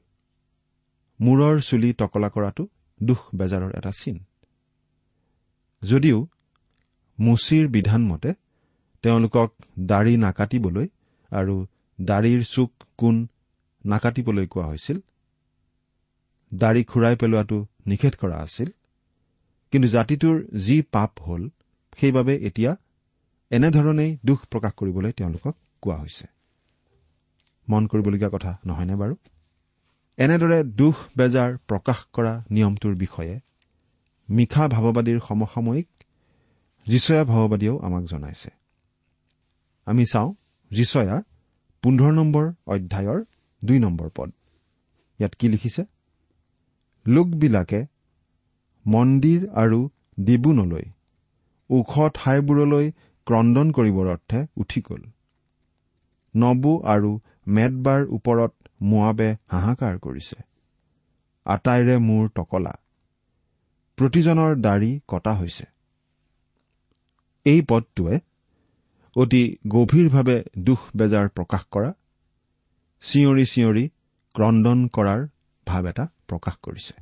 মূৰৰ 1.19 1.55
চুলি 1.67 1.89
টকলা 1.93 2.29
কৰাটো 2.35 2.63
দুখ 3.03 3.19
বেজাৰৰ 3.35 3.71
এটা 3.77 3.91
চিন। 3.91 4.17
যদিও 5.83 6.27
মুচিৰ 7.19 7.67
বিধানমতে 7.67 8.33
তেওঁলোকক 9.03 9.49
দাড়ি 9.79 10.13
নাকাটিবলৈ 10.17 10.87
আৰু 11.31 11.55
দাড়িৰ 12.01 12.41
চুক 12.43 12.71
কোণ 12.97 13.15
নাকাটিবলৈ 13.85 14.45
কোৱা 14.47 14.65
হৈছিল 14.65 14.97
দাড়ি 16.53 16.83
খুৰাই 16.83 17.15
পেলোৱাটো 17.15 17.57
নিষেধ 17.85 18.13
কৰা 18.15 18.37
আছিল 18.37 18.69
কিন্তু 19.71 19.87
জাতিটোৰ 19.87 20.37
যি 20.57 20.81
পাপ 20.81 21.11
হ'ল 21.19 21.49
সেইবাবে 21.97 22.33
এতিয়া 22.35 22.71
এনেধৰণেই 23.51 24.11
দুখ 24.25 24.39
প্ৰকাশ 24.51 24.73
কৰিবলৈ 24.73 25.11
তেওঁলোকক 25.11 25.55
কোৱা 25.81 25.97
হৈছে। 25.97 26.25
মন 27.67 27.83
কৰিবলগীয়া 27.87 28.29
কথা 28.29 28.51
নহয়নে 28.65 28.95
বাৰু? 28.95 29.15
এনেদৰে 30.19 30.63
দুখ 30.63 30.95
বেজাৰ 31.17 31.57
প্ৰকাশ 31.67 31.99
কৰা 32.13 32.43
নিয়মটোৰ 32.51 32.95
বিষয়ে 32.95 33.39
মিশা 34.29 34.67
ভাৱবাদীৰ 34.67 35.19
সমসাময়িক 35.19 35.87
যিচয়া 36.87 37.23
ভাৱবাদীয়েও 37.23 37.77
আমাক 37.79 38.03
জনাইছে। 38.03 38.49
আমি 39.85 40.05
চাওঁ 40.05 40.33
যিচয়া 40.71 41.23
পোন্ধৰ 41.83 42.11
নম্বৰ 42.11 42.45
অধ্যায়ৰ 42.67 43.19
দুই 43.65 43.79
নম্বৰ 43.79 44.09
পদ। 44.15 44.29
ইয়াত 45.19 45.33
কি 45.35 45.47
লিখিছে? 45.47 45.83
লোকবিলাকে 47.07 47.85
মন্দিৰ 48.87 49.47
আৰু 49.49 49.89
দিবুনলৈ 50.19 50.85
ওখ 51.69 51.93
ঠাইবোৰলৈ 52.13 52.91
ক্ৰদন 53.25 53.71
কৰিবৰ 53.71 54.07
অৰ্থে 54.07 54.39
উঠি 54.57 54.81
গ'ল। 54.81 55.01
নবু 56.35 56.81
আৰু 56.83 57.19
মেদবাৰ 57.47 58.01
ওপৰত 58.05 58.53
মোৱাবে 58.81 59.37
হাহাকাৰ 59.47 59.99
কৰিছে। 59.99 60.37
আটাইৰে 61.45 61.97
মূৰ 61.97 62.29
টকলা। 62.29 62.73
প্ৰতিজনৰ 63.97 64.55
দাড়ি 64.55 64.99
কটা 65.07 65.33
হৈছে। 65.33 65.65
এই 67.45 67.61
পদটোৱে 67.61 68.19
অতি 69.15 69.57
গভীৰভাৱে 69.67 70.43
দুখ 70.57 70.79
বেজাৰ 70.95 71.29
প্ৰকাশ 71.29 71.63
কৰা 71.71 71.93
চিঞৰি 73.03 73.45
চিঞৰি 73.45 73.85
ক্ৰদন 74.35 74.87
কৰাৰ 74.87 75.27
ভাৱ 75.67 75.83
এটা 75.87 76.05
প্ৰকাশ 76.27 76.55
কৰিছে। 76.63 76.93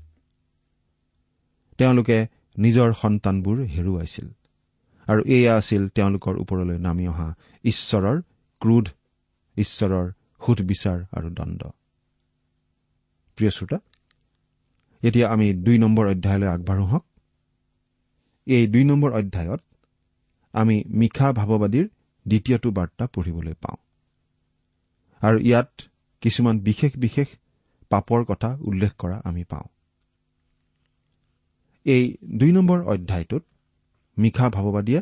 তেওঁলোকে 1.77 2.27
নিজৰ 2.57 2.93
সন্তানবোৰ 2.93 3.57
হেৰুৱাইছিল 3.65 4.27
আৰু 5.07 5.21
এয়া 5.27 5.55
আছিল 5.55 5.89
তেওঁলোকৰ 5.89 6.35
ওপৰলৈ 6.37 6.77
নামি 6.77 7.07
অহা 7.07 7.35
ঈশ্বৰৰ 7.63 8.21
ক্ৰোধ 8.61 8.85
ঈশ্বৰৰ 9.57 10.07
সুধবিচাৰ 10.41 10.99
আৰু 11.11 11.29
দণ্ড। 11.29 11.61
প্ৰিয় 13.37 13.51
শ্ৰোতা 13.51 13.79
এতিয়া 15.03 15.25
আমি 15.29 15.53
দুই 15.53 15.77
নম্বৰ 15.77 16.05
অধ্যায়লৈ 16.07 16.47
আগবাঢ়ো 16.47 16.85
হওক। 16.85 17.05
এই 18.47 18.67
দুই 18.67 18.83
নম্বৰ 18.83 19.11
অধ্যায়ত 19.11 19.61
আমি 20.53 20.83
মিশা 20.87 21.27
ভাৱবাদীৰ 21.33 21.87
দ্বিতীয়টো 22.27 22.71
বাৰ্তা 22.71 23.07
পঢ়িবলৈ 23.07 23.53
পাওঁ। 23.53 23.77
আৰু 25.21 25.37
ইয়াত 25.39 25.69
কিছুমান 26.21 26.59
বিশেষ 26.59 26.91
বিশেষ 26.97 27.27
পাপৰ 27.89 28.23
কথা 28.23 28.57
উল্লেখ 28.61 28.91
কৰা 28.97 29.21
আমি 29.23 29.43
পাওঁ। 29.43 29.67
এই 31.85 32.17
দুই 32.37 32.51
নম্বৰ 32.51 32.79
অধ্যায়টোত 32.83 33.43
মিশা 34.17 34.49
ভাৱবাদীয়ে 34.49 35.01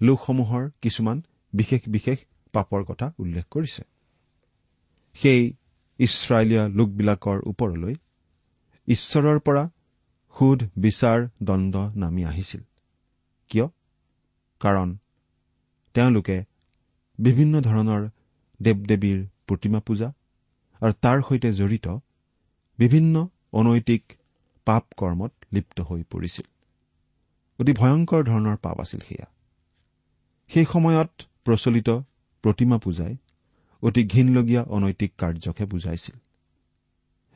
লোকসমূহৰ 0.00 0.70
কিছুমান 0.82 1.22
বিশেষ 1.52 1.82
বিশেষ 1.86 2.18
পাপৰ 2.54 2.80
কথা 2.84 3.06
উল্লেখ 3.18 3.44
কৰিছে। 3.50 3.82
সেই 5.14 5.42
ইছৰাইলীয়া 5.98 6.64
লোকবিলাকৰ 6.68 7.38
ওপৰলৈ 7.46 7.94
ঈশ্বৰৰ 8.88 9.38
পৰা 9.46 9.64
সুধ 10.36 10.60
বিচাৰ 10.78 11.18
দণ্ড 11.42 11.74
নামি 11.96 12.22
আহিছিল। 12.24 12.62
কিয়? 13.50 13.66
কাৰণ 14.60 14.88
তেওঁলোকে 15.94 16.36
বিভিন্ন 17.18 17.60
ধৰণৰ 17.60 18.02
দেৱ 18.60 18.78
দেৱীৰ 18.90 19.18
প্ৰতিমা 19.46 19.80
পূজা 19.86 20.08
আৰু 20.82 20.92
তাৰ 21.00 21.18
সৈতে 21.28 21.52
জড়িত 21.52 21.86
বিভিন্ন 22.78 23.28
অনৈতিক 23.52 24.02
পাপ 24.66 24.84
কৰ্মত 24.96 25.32
লিপ্ত 25.52 25.80
হৈ 25.80 26.02
পৰিছিল। 26.10 26.46
অতি 27.58 27.72
ভয়ংকৰ 27.72 28.20
ধৰণৰ 28.24 28.56
পাপ 28.56 28.80
আছিল 28.80 29.00
সেয়া। 29.08 29.26
সেই 30.50 30.66
সময়ত 30.72 31.10
প্ৰচলিত 31.44 31.88
প্ৰতিমা 32.44 32.78
পূজাই 32.78 33.14
অতি 33.82 34.02
ঘীনলগীয়া 34.06 34.62
অনৈতিক 34.76 35.10
কাৰ্যকহে 35.18 35.64
বুজাইছিল। 35.66 36.16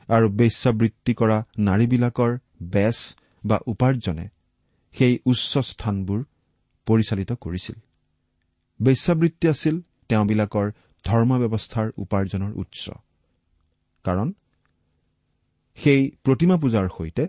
আৰু 0.09 0.27
বেশ্যাবৃত্তি 0.29 1.13
কৰা 1.13 1.37
নাৰীবিলাকৰ 1.59 2.31
বেচ 2.73 2.99
বা 3.45 3.57
উপাৰ্জনে 3.67 4.25
সেই 4.95 5.13
উচ্চ 5.25 5.53
স্থানবোৰ 5.71 6.19
পৰিচালিত 6.87 7.31
কৰিছিল। 7.43 7.77
বেশ্যাবৃত্তি 8.79 9.45
আছিল 9.47 9.75
তেওঁবিলাকৰ 10.09 10.67
ধৰ্ম 11.05 11.31
ব্যৱস্থাৰ 11.41 11.87
উপাৰ্জনৰ 11.97 12.51
উৎস। 12.55 12.83
কাৰণ 14.05 14.27
সেই 15.77 16.01
প্ৰতিমা 16.23 16.55
পূজাৰ 16.57 16.85
সৈতে 16.97 17.23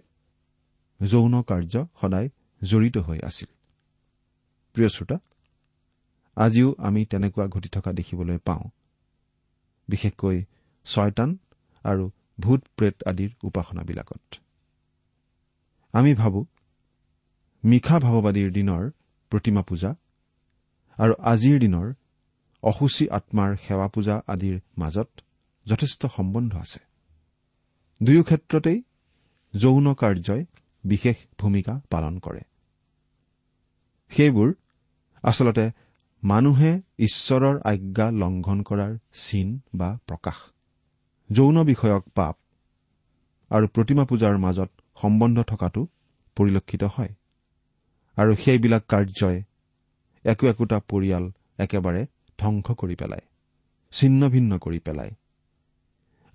যৌন 1.01 1.35
কাৰ্য 1.43 1.75
সদায় 2.01 2.29
জড়িত 2.63 2.97
হৈ 2.99 3.19
আছিল। 3.25 3.51
প্ৰিয় 4.77 4.89
শ্ৰোতা 4.89 5.17
আজিও 6.41 6.69
আমি 6.79 7.01
তেনেকুৱা 7.05 7.47
ঘটি 7.47 7.69
থকা 7.69 7.91
দেখিবলৈ 7.93 8.39
পাওঁ। 8.39 8.65
বিশেষকৈ 9.89 10.37
ছয়তান 10.87 11.31
আৰু 11.85 12.05
ভূত 12.41 12.61
প্ৰেত 12.77 12.97
আদিৰ 13.07 13.31
উপাসনাবিলাকত। 13.43 14.23
আমি 15.95 16.13
ভাবো 16.15 16.41
মিশা 17.65 17.97
ভাৱবাদীৰ 17.99 18.51
দিনৰ 18.53 18.83
প্ৰতিমা 19.33 19.63
পূজা 19.63 19.91
আৰু 20.99 21.15
আজিৰ 21.23 21.57
দিনৰ 21.61 21.89
অসুচী 22.63 23.05
আত্মাৰ 23.09 23.51
সেৱা 23.57 23.89
পূজা 23.89 24.17
আদিৰ 24.27 24.57
মাজত 24.79 25.11
যথেষ্ট 25.67 26.03
সম্বন্ধ 26.07 26.53
আছে। 26.57 26.81
দুয়ো 28.01 28.23
ক্ষেত্ৰতেই 28.23 28.79
যৌন 29.55 29.87
কাৰ্যই 29.95 30.43
বিশেষ 30.85 31.17
ভূমিকা 31.39 31.75
পালন 31.91 32.15
কৰে। 32.19 32.43
সেইবোৰ 34.13 34.49
আচলতে 35.25 35.65
মানুহে 36.23 36.71
ঈশ্বৰৰ 36.99 37.57
আজ্ঞা 37.65 38.07
লংঘন 38.23 38.59
কৰাৰ 38.63 38.91
চিন 39.21 39.49
বা 39.75 39.87
প্ৰকাশ। 40.09 40.39
যৌন 41.31 41.57
বিষয়ক 41.65 42.05
পাপ 42.15 42.35
আৰু 43.51 43.67
প্ৰতিমা 43.69 44.05
পূজাৰ 44.05 44.35
মাজত 44.39 44.71
সম্বন্ধ 44.97 45.37
থকাটো 45.43 45.83
পৰিলক্ষিত 46.37 46.83
হয়। 46.97 47.13
আৰু 48.17 48.33
সেইবিলাক 48.43 48.83
কাৰ্যই 48.89 49.39
একো 50.25 50.45
একোটা 50.53 50.79
পৰিয়াল 50.91 51.25
একেবাৰে 51.59 52.03
ধ্বংস 52.39 52.67
কৰি 52.81 52.97
পেলায় 53.01 53.25
ছিন্ন 53.93 54.29
ভিন্ন 54.29 54.59
কৰি 54.59 54.81
পেলায়। 54.87 55.13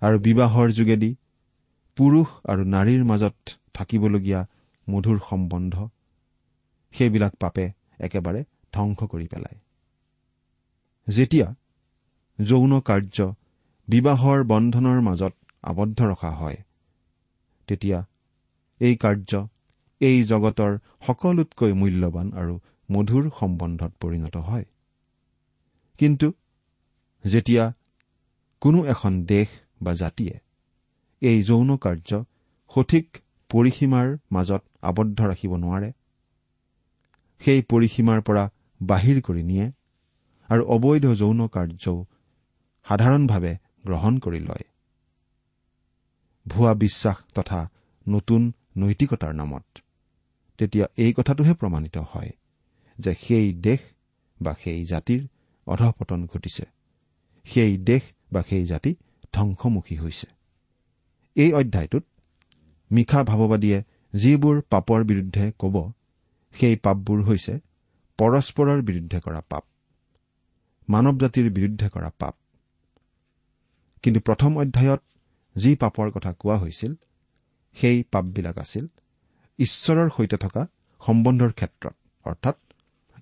আৰু 0.02 0.16
বিবাহৰ 0.18 0.68
যোগেদি 0.78 1.10
পুৰুষ 1.98 2.28
আৰু 2.44 2.62
নাৰীৰ 2.74 3.02
মাজত 3.04 3.36
থাকিবলগীয়া 3.74 4.40
মধুৰ 4.88 5.18
সম্বন্ধ 5.28 5.74
সেইবিলাক 6.94 7.32
পাপে 7.36 7.66
একেবাৰে 8.06 8.40
ধ্বংস 8.72 9.00
কৰি 9.14 9.26
পেলায়। 9.26 9.58
যেতিয়া 11.06 11.48
যৌন 12.38 12.72
কাৰ্য 12.80 13.26
বিবাহৰ 13.88 14.38
বন্ধনৰ 14.44 14.98
মাজত 15.00 15.34
আবদ্ধ 15.62 15.98
ৰখা 16.02 16.30
হয় 16.30 16.58
তেতিয়া 17.68 17.98
এই 18.80 18.94
কাৰ্য 18.96 19.30
এই 20.00 20.24
জগতৰ 20.24 20.72
সকলোতকৈ 21.06 21.72
মূল্যৱান 21.72 22.32
আৰু 22.32 22.54
মধুৰ 22.88 23.24
সম্বন্ধত 23.40 23.92
পৰিণত 24.00 24.36
হয়। 24.48 24.66
কিন্তু 26.00 26.26
যেতিয়া 27.24 27.64
কোনো 28.62 28.78
এখন 28.86 29.12
দেশ 29.24 29.48
বা 29.82 29.92
জাতিয়ে 29.94 30.34
এই 31.22 31.38
যৌন 31.42 31.70
কাৰ্য 31.76 32.10
সঠিক 32.70 33.06
পৰিসীমাৰ 33.50 34.06
মাজত 34.30 34.62
আবদ্ধ 34.82 35.18
ৰাখিব 35.30 35.52
নোৱাৰে 35.56 35.90
সেই 37.40 37.60
পৰিসীমাৰ 37.70 38.18
পৰা 38.22 38.44
বাহিৰ 38.80 39.18
কৰি 39.20 39.42
নিয়ে 39.42 39.66
আৰু 40.50 40.62
অবৈধ 40.64 41.04
যৌন 41.14 41.40
কাৰ্যও 41.48 41.96
সাধাৰণভাৱে 42.86 43.52
গ্ৰহণ 43.84 44.18
কৰি 44.18 44.40
লয়। 44.40 44.64
ভুৱা 46.46 46.74
বিশ্বাস 46.74 47.16
তথা 47.34 47.68
নতুন 48.08 48.52
নৈতিকতাৰ 48.76 49.34
নামত। 49.34 49.66
তেতিয়া 50.58 50.86
এই 50.96 51.12
কথাটোহে 51.12 51.54
প্ৰমাণিত 51.54 51.96
হয় 51.96 52.30
যে 52.98 53.14
সেই 53.14 53.52
দেশ 53.52 53.80
বা 54.40 54.54
সেই 54.64 54.84
জাতিৰ 54.84 55.20
অধপতন 55.66 56.26
ঘটিছে। 56.26 56.64
সেই 57.44 57.76
দেশ 57.76 58.02
বা 58.32 58.42
সেই 58.42 58.64
জাতি 58.64 58.94
ধ্বংসমুখী 59.32 59.96
হৈছে। 59.96 60.26
এই 61.36 61.52
অধ্যায়টোত 61.52 62.04
মিশা 62.90 63.20
ভাৱবাদীয়ে 63.22 63.78
যিবোৰ 64.14 64.60
পাপৰ 64.70 65.04
বিৰুদ্ধে 65.04 65.52
ক'ব 65.58 65.92
সেই 66.54 66.76
পাপবোৰ 66.76 67.22
হৈছে 67.22 67.54
পৰস্পৰৰ 68.18 68.82
বিৰুদ্ধে 68.82 69.20
কৰা 69.20 69.40
পাপ। 69.40 69.64
মানৱ 70.88 71.18
জাতিৰ 71.18 71.50
বিৰুদ্ধে 71.50 71.88
কৰা 71.88 72.10
পাপ। 72.18 72.34
কিন্তু 74.02 74.20
প্ৰথম 74.20 74.56
অধ্যায়ত 74.56 75.02
যি 75.56 75.76
পাপৰ 75.76 76.10
কথা 76.10 76.32
কোৱা 76.32 76.56
হৈছিল 76.56 76.94
সেই 77.74 78.02
পাপবিলাক 78.02 78.58
আছিল 78.58 78.86
ঈশ্বৰৰ 79.58 80.10
সৈতে 80.16 80.36
থকা 80.36 80.66
সম্বন্ধৰ 81.00 81.52
ক্ষেত্ৰত 81.52 81.94
অৰ্থাৎ 82.24 82.56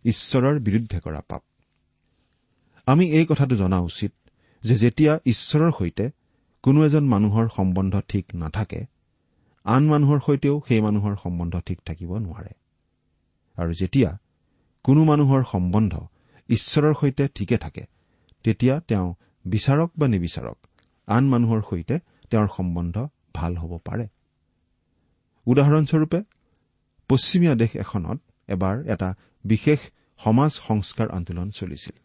ঈশ্বৰৰ 0.04 0.58
বিৰুদ্ধে 0.58 1.00
কৰা 1.00 1.20
পাপ। 1.28 1.42
আমি 2.86 3.04
এই 3.10 3.26
কথাটো 3.26 3.56
জনা 3.56 3.78
উচিত 3.78 4.12
যে 4.62 4.74
যেতিয়া 4.74 5.18
ঈশ্বৰৰ 5.24 5.72
সৈতে 5.78 6.10
কোনো 6.62 6.84
এজন 6.84 7.04
মানুহৰ 7.08 7.48
সম্বন্ধ 7.48 8.00
ঠিক 8.08 8.24
নাথাকে 8.34 8.86
আন 9.64 9.82
মানুহৰ 9.86 10.20
সৈতেও 10.20 10.62
সেই 10.68 10.80
মানুহৰ 10.80 11.16
সম্বন্ধ 11.22 11.60
ঠিক 11.60 11.78
থাকিব 11.86 12.10
নোৱাৰে। 12.18 12.52
আৰু 13.56 13.72
যেতিয়া 13.72 14.18
কোনো 14.84 15.04
মানুহৰ 15.04 15.42
সম্বন্ধ 15.44 15.92
ঈশ্বৰৰ 16.48 16.94
সৈতে 17.00 17.28
ঠিকে 17.34 17.58
থাকে। 17.58 17.84
তেতিয়া 18.42 18.80
তেওঁ 18.80 19.14
বিচাৰক 19.44 19.90
বা 19.98 20.08
নিবিচাৰক 20.08 20.58
আন 21.06 21.28
মানুহৰ 21.28 21.62
সৈতে 21.70 21.98
তেওঁৰ 22.30 22.48
সম্বন্ধ 22.56 23.08
ভাল 23.34 23.56
হ'ব 23.56 23.78
পাৰে। 23.84 24.08
উদাহৰণস্বৰূপে 25.46 26.22
পশ্চিমীয়া 27.08 27.54
দেশ 27.54 27.76
এখনত 27.76 28.20
এবাৰ 28.48 28.84
এটা 28.84 29.14
বিশেষ 29.44 29.78
সমাজ 30.18 30.52
সংস্কাৰ 30.52 31.10
আন্দোলন 31.10 31.50
চলিছিল। 31.50 31.96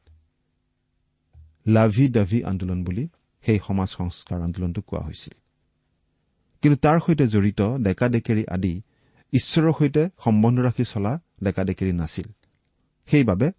লাভি 1.68 2.08
ডাভি 2.08 2.44
আন্দোলন 2.44 2.84
বুলি 2.84 3.08
সেই 3.42 3.60
সমাজ 3.68 3.90
সংস্কাৰ 3.90 4.42
আন্দোলনটো 4.42 4.82
কোৱা 4.82 5.02
হৈছিল। 5.02 5.34
কিন্তু 6.62 6.78
তাৰ 6.78 7.00
সৈতে 7.00 7.28
জড়িত 7.28 7.78
ডেকা 7.78 8.10
ডেকেৰী 8.10 8.46
আদি 8.48 8.82
ঈশ্বৰৰ 9.32 9.74
সৈতে 9.80 10.10
সম্বন্ধ 10.24 10.60
ৰাখি 10.60 10.84
চলা 10.84 11.20
ডেকা 11.44 11.64
ডেকেৰী 11.64 11.92
নাছিল। 11.92 12.26
সেইবাবে 13.06 13.52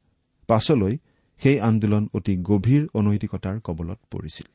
পাছলৈ 0.51 0.95
সেই 1.41 1.59
আন্দোলন 1.69 2.05
অতি 2.17 2.35
গভীৰ 2.49 2.83
অনৈতিকতাৰ 2.99 3.57
কবলত 3.67 4.01
পৰিছিল। 4.13 4.49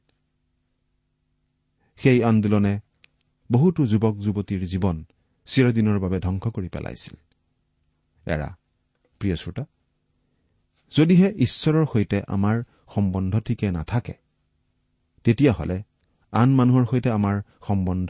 সেই 2.00 2.20
আন্দোলনে 2.32 2.74
বহুতো 3.50 3.82
যুৱক 3.92 4.16
যুৱতীৰ 4.26 4.62
জীৱন 4.72 4.98
চিৰদিনৰ 5.48 5.98
বাবে 6.04 6.18
ধ্বংস 6.26 6.44
কৰি 6.56 6.70
পেলাইছিল। 6.76 7.16
এৰা 8.26 8.50
প্ৰিয় 9.22 9.36
শ্ৰোতা 9.42 9.64
যদিহে 10.94 11.28
ঈশ্বৰৰ 11.46 11.86
সৈতে 11.94 12.18
আমাৰ 12.36 12.56
সম্বন্ধ 12.94 13.34
ঠিকে 13.48 13.68
নাথাকে 13.78 14.16
তেতিয়াহ'লে 15.26 15.78
আন 16.34 16.50
মানুহৰ 16.60 16.84
সৈতে 16.92 17.10
আমাৰ 17.18 17.36
সম্বন্ধ 17.68 18.10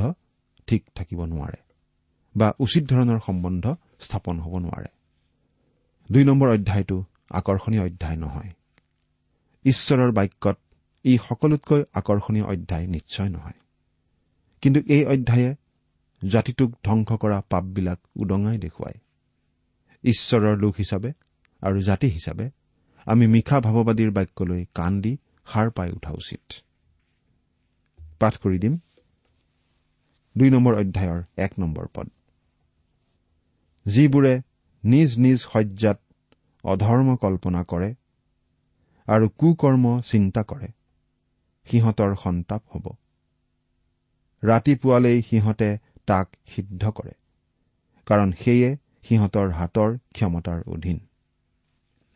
ঠিক 0.67 0.81
থাকিব 0.97 1.19
নোৱাৰে 1.31 1.59
বা 2.35 2.47
উচিত 2.65 2.83
ধৰণৰ 2.91 3.19
সম্বন্ধ 3.27 3.63
স্থাপন 4.05 4.35
হ'ব 4.43 4.53
নোৱাৰে। 4.65 4.89
দুই 6.09 6.23
নম্বৰ 6.29 6.47
অধ্যায়টো 6.55 6.97
আকৰ্ষণীয় 7.29 7.85
অধ্যায় 7.85 8.15
নহয়। 8.15 8.49
ঈশ্বৰৰ 9.63 10.11
বাক্যত 10.11 10.57
ই 11.05 11.17
সকলোতকৈ 11.17 11.83
আকৰ্ষণীয় 11.93 12.45
অধ্যায় 12.45 12.87
নিশ্চয় 12.87 13.29
নহয়। 13.29 13.53
কিন্তু 14.61 14.81
এই 14.87 15.05
অধ্যায়ে 15.05 15.55
জাতিটোক 16.27 16.71
ধ্বংস 16.83 17.11
কৰা 17.11 17.41
পাপবিলাক 17.49 17.99
উদঙাই 18.15 18.57
দেখুৱায়। 18.57 18.95
ঈশ্বৰৰ 20.03 20.57
লোক 20.57 20.75
হিচাপে 20.75 21.13
আৰু 21.61 21.81
জাতি 21.81 22.07
হিচাপে 22.07 22.49
আমি 23.05 23.27
মিশা 23.27 23.61
ভাৱবাদীৰ 23.61 24.11
বাক্যলৈ 24.11 24.65
কাণ 24.73 25.01
দি 25.01 25.17
সাৰ 25.45 25.71
পাই 25.71 25.91
উঠা 25.91 26.11
উচিত। 26.11 26.53
অধ্যায়ৰ 30.75 31.23
এক 31.37 31.51
নম্বৰ 31.59 31.87
পদ। 31.93 32.09
যিবোৰে 33.85 34.41
নিজ 34.83 35.19
নিজ 35.19 35.39
শয্যাত 35.39 35.99
অধৰ্ম 36.65 37.15
কল্পনা 37.23 37.61
কৰে 37.71 37.89
আৰু 39.07 39.25
কুকৰ্ম 39.39 39.85
চিন্তা 40.11 40.41
কৰে। 40.43 40.69
সিহঁতৰ 41.67 42.11
সন্তাপ 42.15 42.61
হ'ব। 42.71 42.85
ৰাতিপুৱালেই 44.43 45.21
সিহঁতে 45.29 45.69
তাক 46.07 46.27
সিদ্ধ 46.47 46.83
কৰে 46.97 47.13
কাৰণ 48.07 48.29
সেয়ে 48.41 48.69
সিহঁতৰ 49.05 49.47
হাতৰ 49.51 49.89
ক্ষমতাৰ 50.15 50.59
অধীন। 50.73 50.97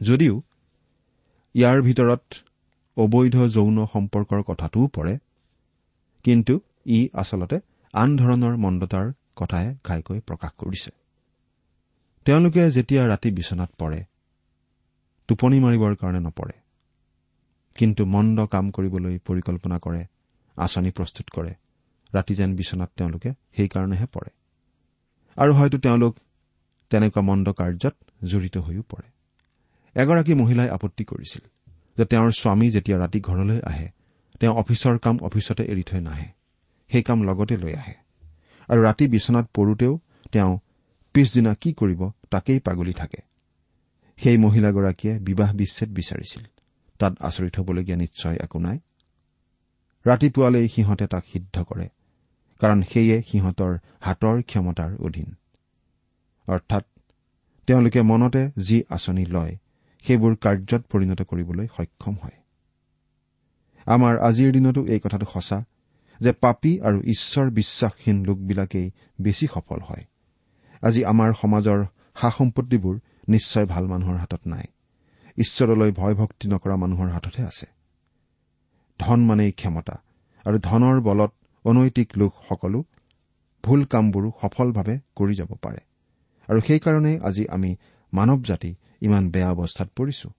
যদিও 0.02 0.36
ইয়াৰ 1.56 1.78
ভিতৰত 1.82 2.24
অবৈধ 2.98 3.36
যৌন 3.56 3.78
সম্পৰ্কৰ 3.94 4.42
কথাটোও 4.44 4.86
পৰে 4.96 5.14
কিন্তু 6.26 6.54
ই 6.88 7.00
আচলতে 7.14 7.58
আন 7.94 8.10
ধৰণৰ 8.18 8.56
মন্দতাৰ 8.58 9.08
কথাহে 9.36 9.70
ঘাইকৈ 9.86 10.20
প্ৰকাশ 10.28 10.52
কৰিছে। 10.58 10.92
তেওঁলোকে 12.26 12.64
যেতিয়া 12.70 13.04
ৰাতি 13.08 13.30
বিচনাত 13.32 13.70
পৰে 13.78 14.00
টোপনি 15.30 15.60
মাৰিবৰ 15.60 15.96
কাৰণে 15.96 16.20
নপৰে। 16.20 16.54
কিন্তু 17.76 18.06
মন্দ 18.06 18.46
কাম 18.46 18.72
কৰিবলৈ 18.72 19.18
পৰিকল্পনা 19.18 19.78
কৰে 19.80 20.02
আঁচনি 20.58 20.92
প্ৰস্তুত 20.92 21.30
কৰে 21.36 21.54
ৰাতি 22.16 22.36
যেন 22.36 22.56
বিচনাত 22.56 22.90
তেওঁলোকে 22.98 23.30
সেইকাৰণেহে 23.58 24.06
পৰে। 24.06 24.32
আৰু 25.38 25.54
হয়তো 25.54 25.78
তেওঁলোক 25.78 26.20
তেনেকুৱা 26.90 27.22
মন্দ 27.22 27.52
কাৰ্যত 27.52 27.96
জড়িত 28.24 28.58
হৈও 28.58 28.82
পৰে। 28.82 29.08
এগৰাকী 29.96 30.34
মহিলাই 30.34 30.70
আপত্তি 30.70 31.04
কৰিছিল 31.04 31.44
যে 31.98 32.06
তেওঁৰ 32.06 32.32
স্বামী 32.32 32.68
যেতিয়া 32.70 32.98
ৰাতি 32.98 33.20
ঘৰলৈ 33.20 33.60
আহে 33.62 33.88
তেওঁ 34.40 34.54
অফিচৰ 34.56 34.98
কাম 34.98 35.16
অফিচতে 35.22 35.64
এৰি 35.64 35.84
থৈ 35.84 36.00
নাহে 36.00 36.28
সেই 36.90 37.04
কাম 37.04 37.24
লগতে 37.24 37.58
লৈ 37.58 37.74
আহে। 37.74 37.96
আৰু 38.70 38.80
ৰাতি 38.84 39.08
বিচনাত 39.08 39.46
পৰোতেও 39.54 40.00
তেওঁ 40.32 40.60
পিছদিনা 41.14 41.56
কি 41.56 41.74
কৰিব 41.74 42.02
তাকেই 42.30 42.60
পাগলি 42.60 42.94
থাকে। 42.94 43.29
সেই 44.24 44.38
মহিলাগৰাকীয়ে 44.38 45.20
বিবাহ 45.20 45.54
বিচ্ছেদ 45.54 45.90
বিচাৰিছিল। 45.90 46.44
তাত 47.00 47.14
আচৰিত 47.20 47.54
হবলগীয়া 47.60 47.98
নিশ্চয় 47.98 48.38
একো 48.42 48.60
নাই। 48.60 48.80
ৰাতিপুৱালেই 50.06 50.68
সিহঁতে 50.68 51.08
তাক 51.08 51.24
সিদ্ধ 51.34 51.64
কৰে 51.64 51.88
কাৰণ 52.62 52.80
সেয়ে 52.82 53.18
সিহঁতৰ 53.32 53.78
হাতৰ 54.00 54.42
ক্ষমতাৰ 54.42 54.92
অধীন। 55.00 55.30
অৰ্থাৎ 56.48 56.84
তেওঁলোকে 57.68 58.02
মনতে 58.02 58.52
যি 58.58 58.84
আঁচনি 58.90 59.26
লয় 59.26 59.58
সেইবোৰ 60.06 60.36
কাৰ্যত 60.36 60.82
পৰিণত 60.90 61.22
কৰিবলৈ 61.22 61.68
সক্ষম 61.68 62.16
হয়। 62.16 62.38
আমাৰ 63.86 64.18
আজিৰ 64.18 64.52
দিনতো 64.52 64.86
এই 64.86 65.00
কথাটো 65.00 65.26
সঁচা 65.34 65.60
যে 66.20 66.32
পাপী 66.32 66.80
আৰু 66.80 67.02
ঈশ্বৰ 67.04 67.50
বিশ্বাসহীন 67.50 68.26
লোকবিলাকেই 68.26 68.92
বেছি 69.22 69.48
সফল 69.48 69.80
হয়। 69.80 70.04
আজি 70.82 71.02
আমাৰ 71.06 71.34
সমাজৰ 71.34 71.86
সা 72.16 72.30
সম্পত্তিবোৰ 72.38 73.00
নিশ্চয় 73.30 73.66
ভাল 73.66 73.88
মানুহৰ 73.88 74.16
হাতত 74.16 74.40
নাই। 74.48 74.64
ঈশ্বৰলৈ 75.38 75.92
ভয় 75.92 76.16
ভক্তি 76.16 76.48
নকৰা 76.48 76.76
মানুহৰ 76.76 77.10
হাততহে 77.10 77.44
আছে। 77.44 77.66
ধন 79.00 79.20
মানেই 79.20 79.52
ক্ষমতা 79.52 79.96
আৰু 80.46 80.58
ধনৰ 80.58 81.02
বলত 81.02 81.32
অনৈতিক 81.66 82.18
লোকসকলো 82.18 82.84
ভুল 83.64 83.86
কামবোৰো 83.86 84.32
সফলভাৱে 84.42 85.00
কৰি 85.16 85.36
যাব 85.36 85.52
পাৰে। 85.62 85.80
আৰু 86.50 86.62
সেইকাৰণে 86.62 87.20
আজি 87.24 87.48
আমি 87.48 87.76
মানৱ 88.14 88.42
জাতি 88.42 88.76
ইমান 89.02 89.30
বেয়া 89.30 89.52
অৱস্থাত 89.52 89.90
পৰিছো। 89.96 90.30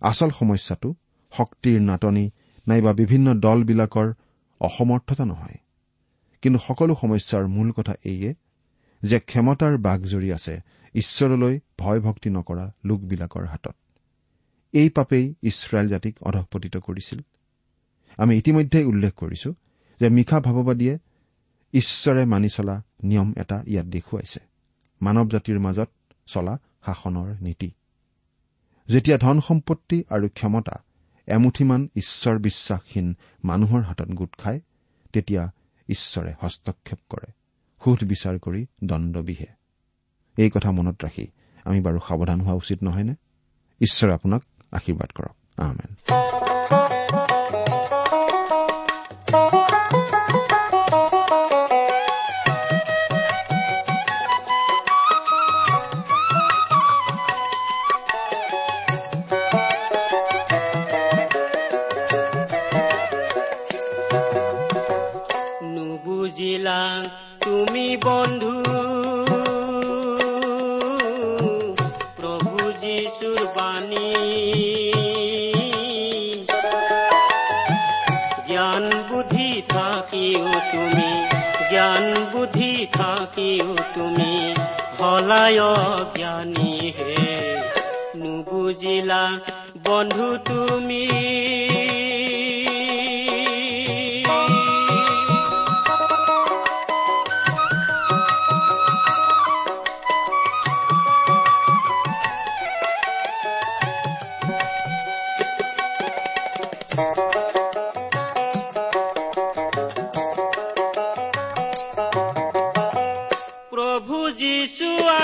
আচল 0.00 0.30
সমস্যাটো 0.30 0.94
শক্তিৰ 1.32 1.80
নাটনি 1.80 2.30
নাইবা 2.68 2.92
বিভিন্ন 2.92 3.34
দলবিলাকৰ 3.34 4.14
অসমৰ্থতা 4.60 5.24
নহয়। 5.24 5.58
কিন্তু 6.42 6.58
সকলো 6.58 6.94
সমস্যাৰ 7.00 7.46
মূল 7.46 7.72
কথা 7.72 7.94
এইয়ে 8.04 8.34
যে 9.02 9.20
ক্ষমতাৰ 9.20 9.76
বাঘজৰি 9.76 10.32
আছে 10.32 10.60
ঈশ্বৰলৈ 10.94 11.60
ভয় 11.78 12.00
ভক্তি 12.00 12.30
নকৰা 12.30 12.72
লোকবিলাকৰ 12.84 13.46
হাতত। 13.46 13.74
এই 14.72 14.88
পাপেই 14.88 15.34
ইছৰাইল 15.42 15.88
জাতিক 15.88 16.22
অধপতিত 16.22 16.76
কৰিছিল। 16.76 17.20
আমি 18.16 18.36
ইতিমধ্যে 18.36 18.84
উল্লেখ 18.84 19.14
কৰিছো 19.14 19.54
যে 20.00 20.08
মিশা 20.08 20.40
ভাৱবাদীয়ে 20.40 20.98
ঈশ্বৰে 21.72 22.24
মানি 22.24 22.48
চলা 22.48 22.82
নিয়ম 23.04 23.34
এটা 23.36 23.64
ইয়াত 23.66 23.86
দেখুৱাইছে। 23.86 24.40
মানৱ 25.02 25.28
জাতিৰ 25.28 25.58
মাজত 25.58 25.88
চলা 26.26 26.58
শাসনৰ 26.86 27.34
নীতি। 27.40 27.70
যেতিয়া 28.88 29.18
ধন 29.18 29.40
সম্পত্তি 29.40 30.04
আৰু 30.10 30.28
ক্ষমতা 30.28 30.84
এমুঠিমান 31.26 31.88
ঈশ্বৰ 31.96 32.38
বিশ্বাসহীন 32.38 33.16
মানুহৰ 33.44 33.82
হাতত 33.82 34.08
গোট 34.08 34.36
খায় 34.36 34.60
তেতিয়া 35.12 35.52
ঈশ্বৰে 35.88 36.34
হস্তক্ষেপ 36.40 36.98
কৰে 37.08 37.32
সুধ 37.84 38.04
বিচাৰ 38.04 38.38
কৰি 38.38 38.66
দণ্ড 38.84 39.18
বিহে 39.18 39.61
এই 40.36 40.50
কথা 40.50 40.70
মনত 40.72 41.04
ৰাখি 41.04 41.26
আমি 41.64 41.80
বাৰু 41.80 41.98
সাৱধান 42.08 42.40
হোৱা 42.40 42.54
উচিত 42.54 42.78
নহয়নে? 42.82 43.14
ঈশ্বৰে 43.80 44.12
আপোনাক 44.12 44.42
আশীৰ্বাদ 44.72 45.10
কৰক। 45.12 45.34
আহমেদ 45.56 46.31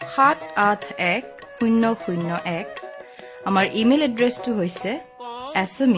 সাত 0.00 0.38
আঠ 0.62 0.82
এক 1.08 1.24
শূন্য 1.56 1.82
শূন্য 2.02 2.30
এক 2.52 2.68
আমাৰ 3.48 3.64
ইমেইল 3.80 4.02
এড্ৰেছটো 4.08 4.50
হৈছে 4.58 4.90
S 5.56 5.74
M 5.82 5.94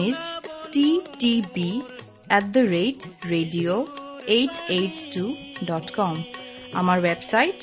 T 0.73 0.87
T 1.19 1.33
B 1.55 1.69
at 2.37 2.45
the 2.55 2.63
rate 2.67 2.99
radio' 3.31 3.81
eight 4.29 4.55
eight 4.69 4.95
two 5.13 5.23
dot 5.69 5.87
com 5.97 6.15
আমাৰ 6.75 6.97
website 7.01 7.59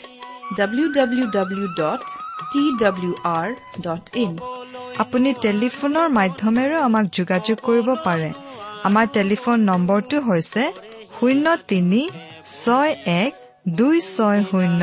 W 0.59 0.87
W 0.93 1.27
W 1.37 1.67
dot 1.77 2.05
T 2.53 2.63
W 2.83 3.13
R 3.31 3.49
dot 3.85 4.05
in 4.17 4.33
আপুনি 4.99 5.29
টেলিফোনৰ 5.43 6.07
মাধ্যমেৰেও 6.11 6.81
আমাক 6.83 7.05
যোগাযোগ 7.19 7.59
কৰিব 7.63 7.89
পাৰে 8.07 8.31
আমাৰ 8.85 9.05
টেলিফোন 9.17 9.57
নম্বৰটো 9.71 10.17
হৈছে 10.29 10.63
শূন্য 11.17 11.47
তিনি 11.69 12.03
ছয় 12.55 12.93
এক 13.17 13.33
দুই 13.79 13.97
ছয় 14.09 14.41
শূন্য 14.51 14.83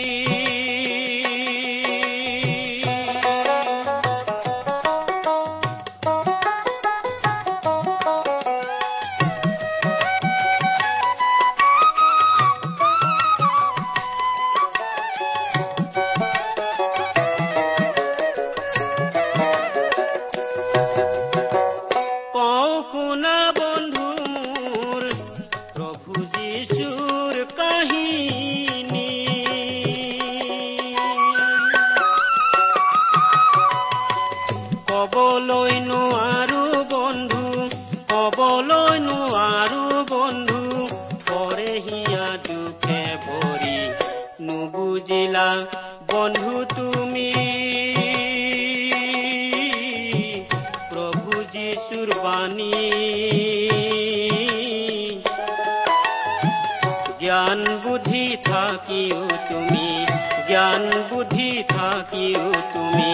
থাকিও 62.11 62.51
তুমি? 62.73 63.13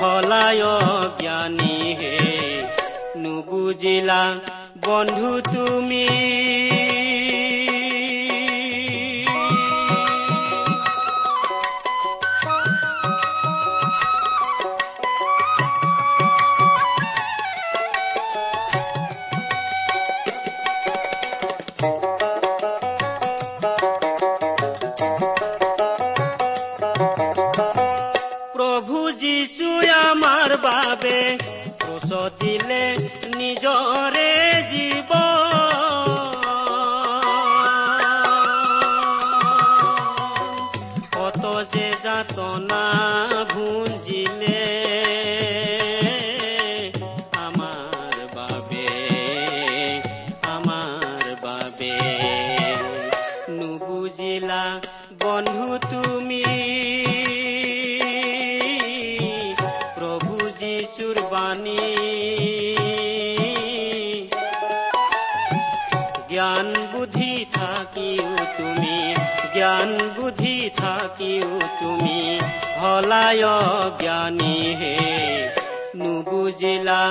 হলায় 0.00 0.64
জ্ঞানী 1.20 1.76
হে। 2.00 2.16
নুবুজিলা 3.16 4.22
বন্ধু 4.86 5.30
তুমি। 5.40 6.08
যে 41.74 41.88
যাতনা 42.04 42.84
ভুঞ্জিলে। 43.54 44.64
হলায় 73.10 73.46
জ্ঞানী 74.00 74.56
হে 74.80 74.96
নুবুজিলা 75.96 77.02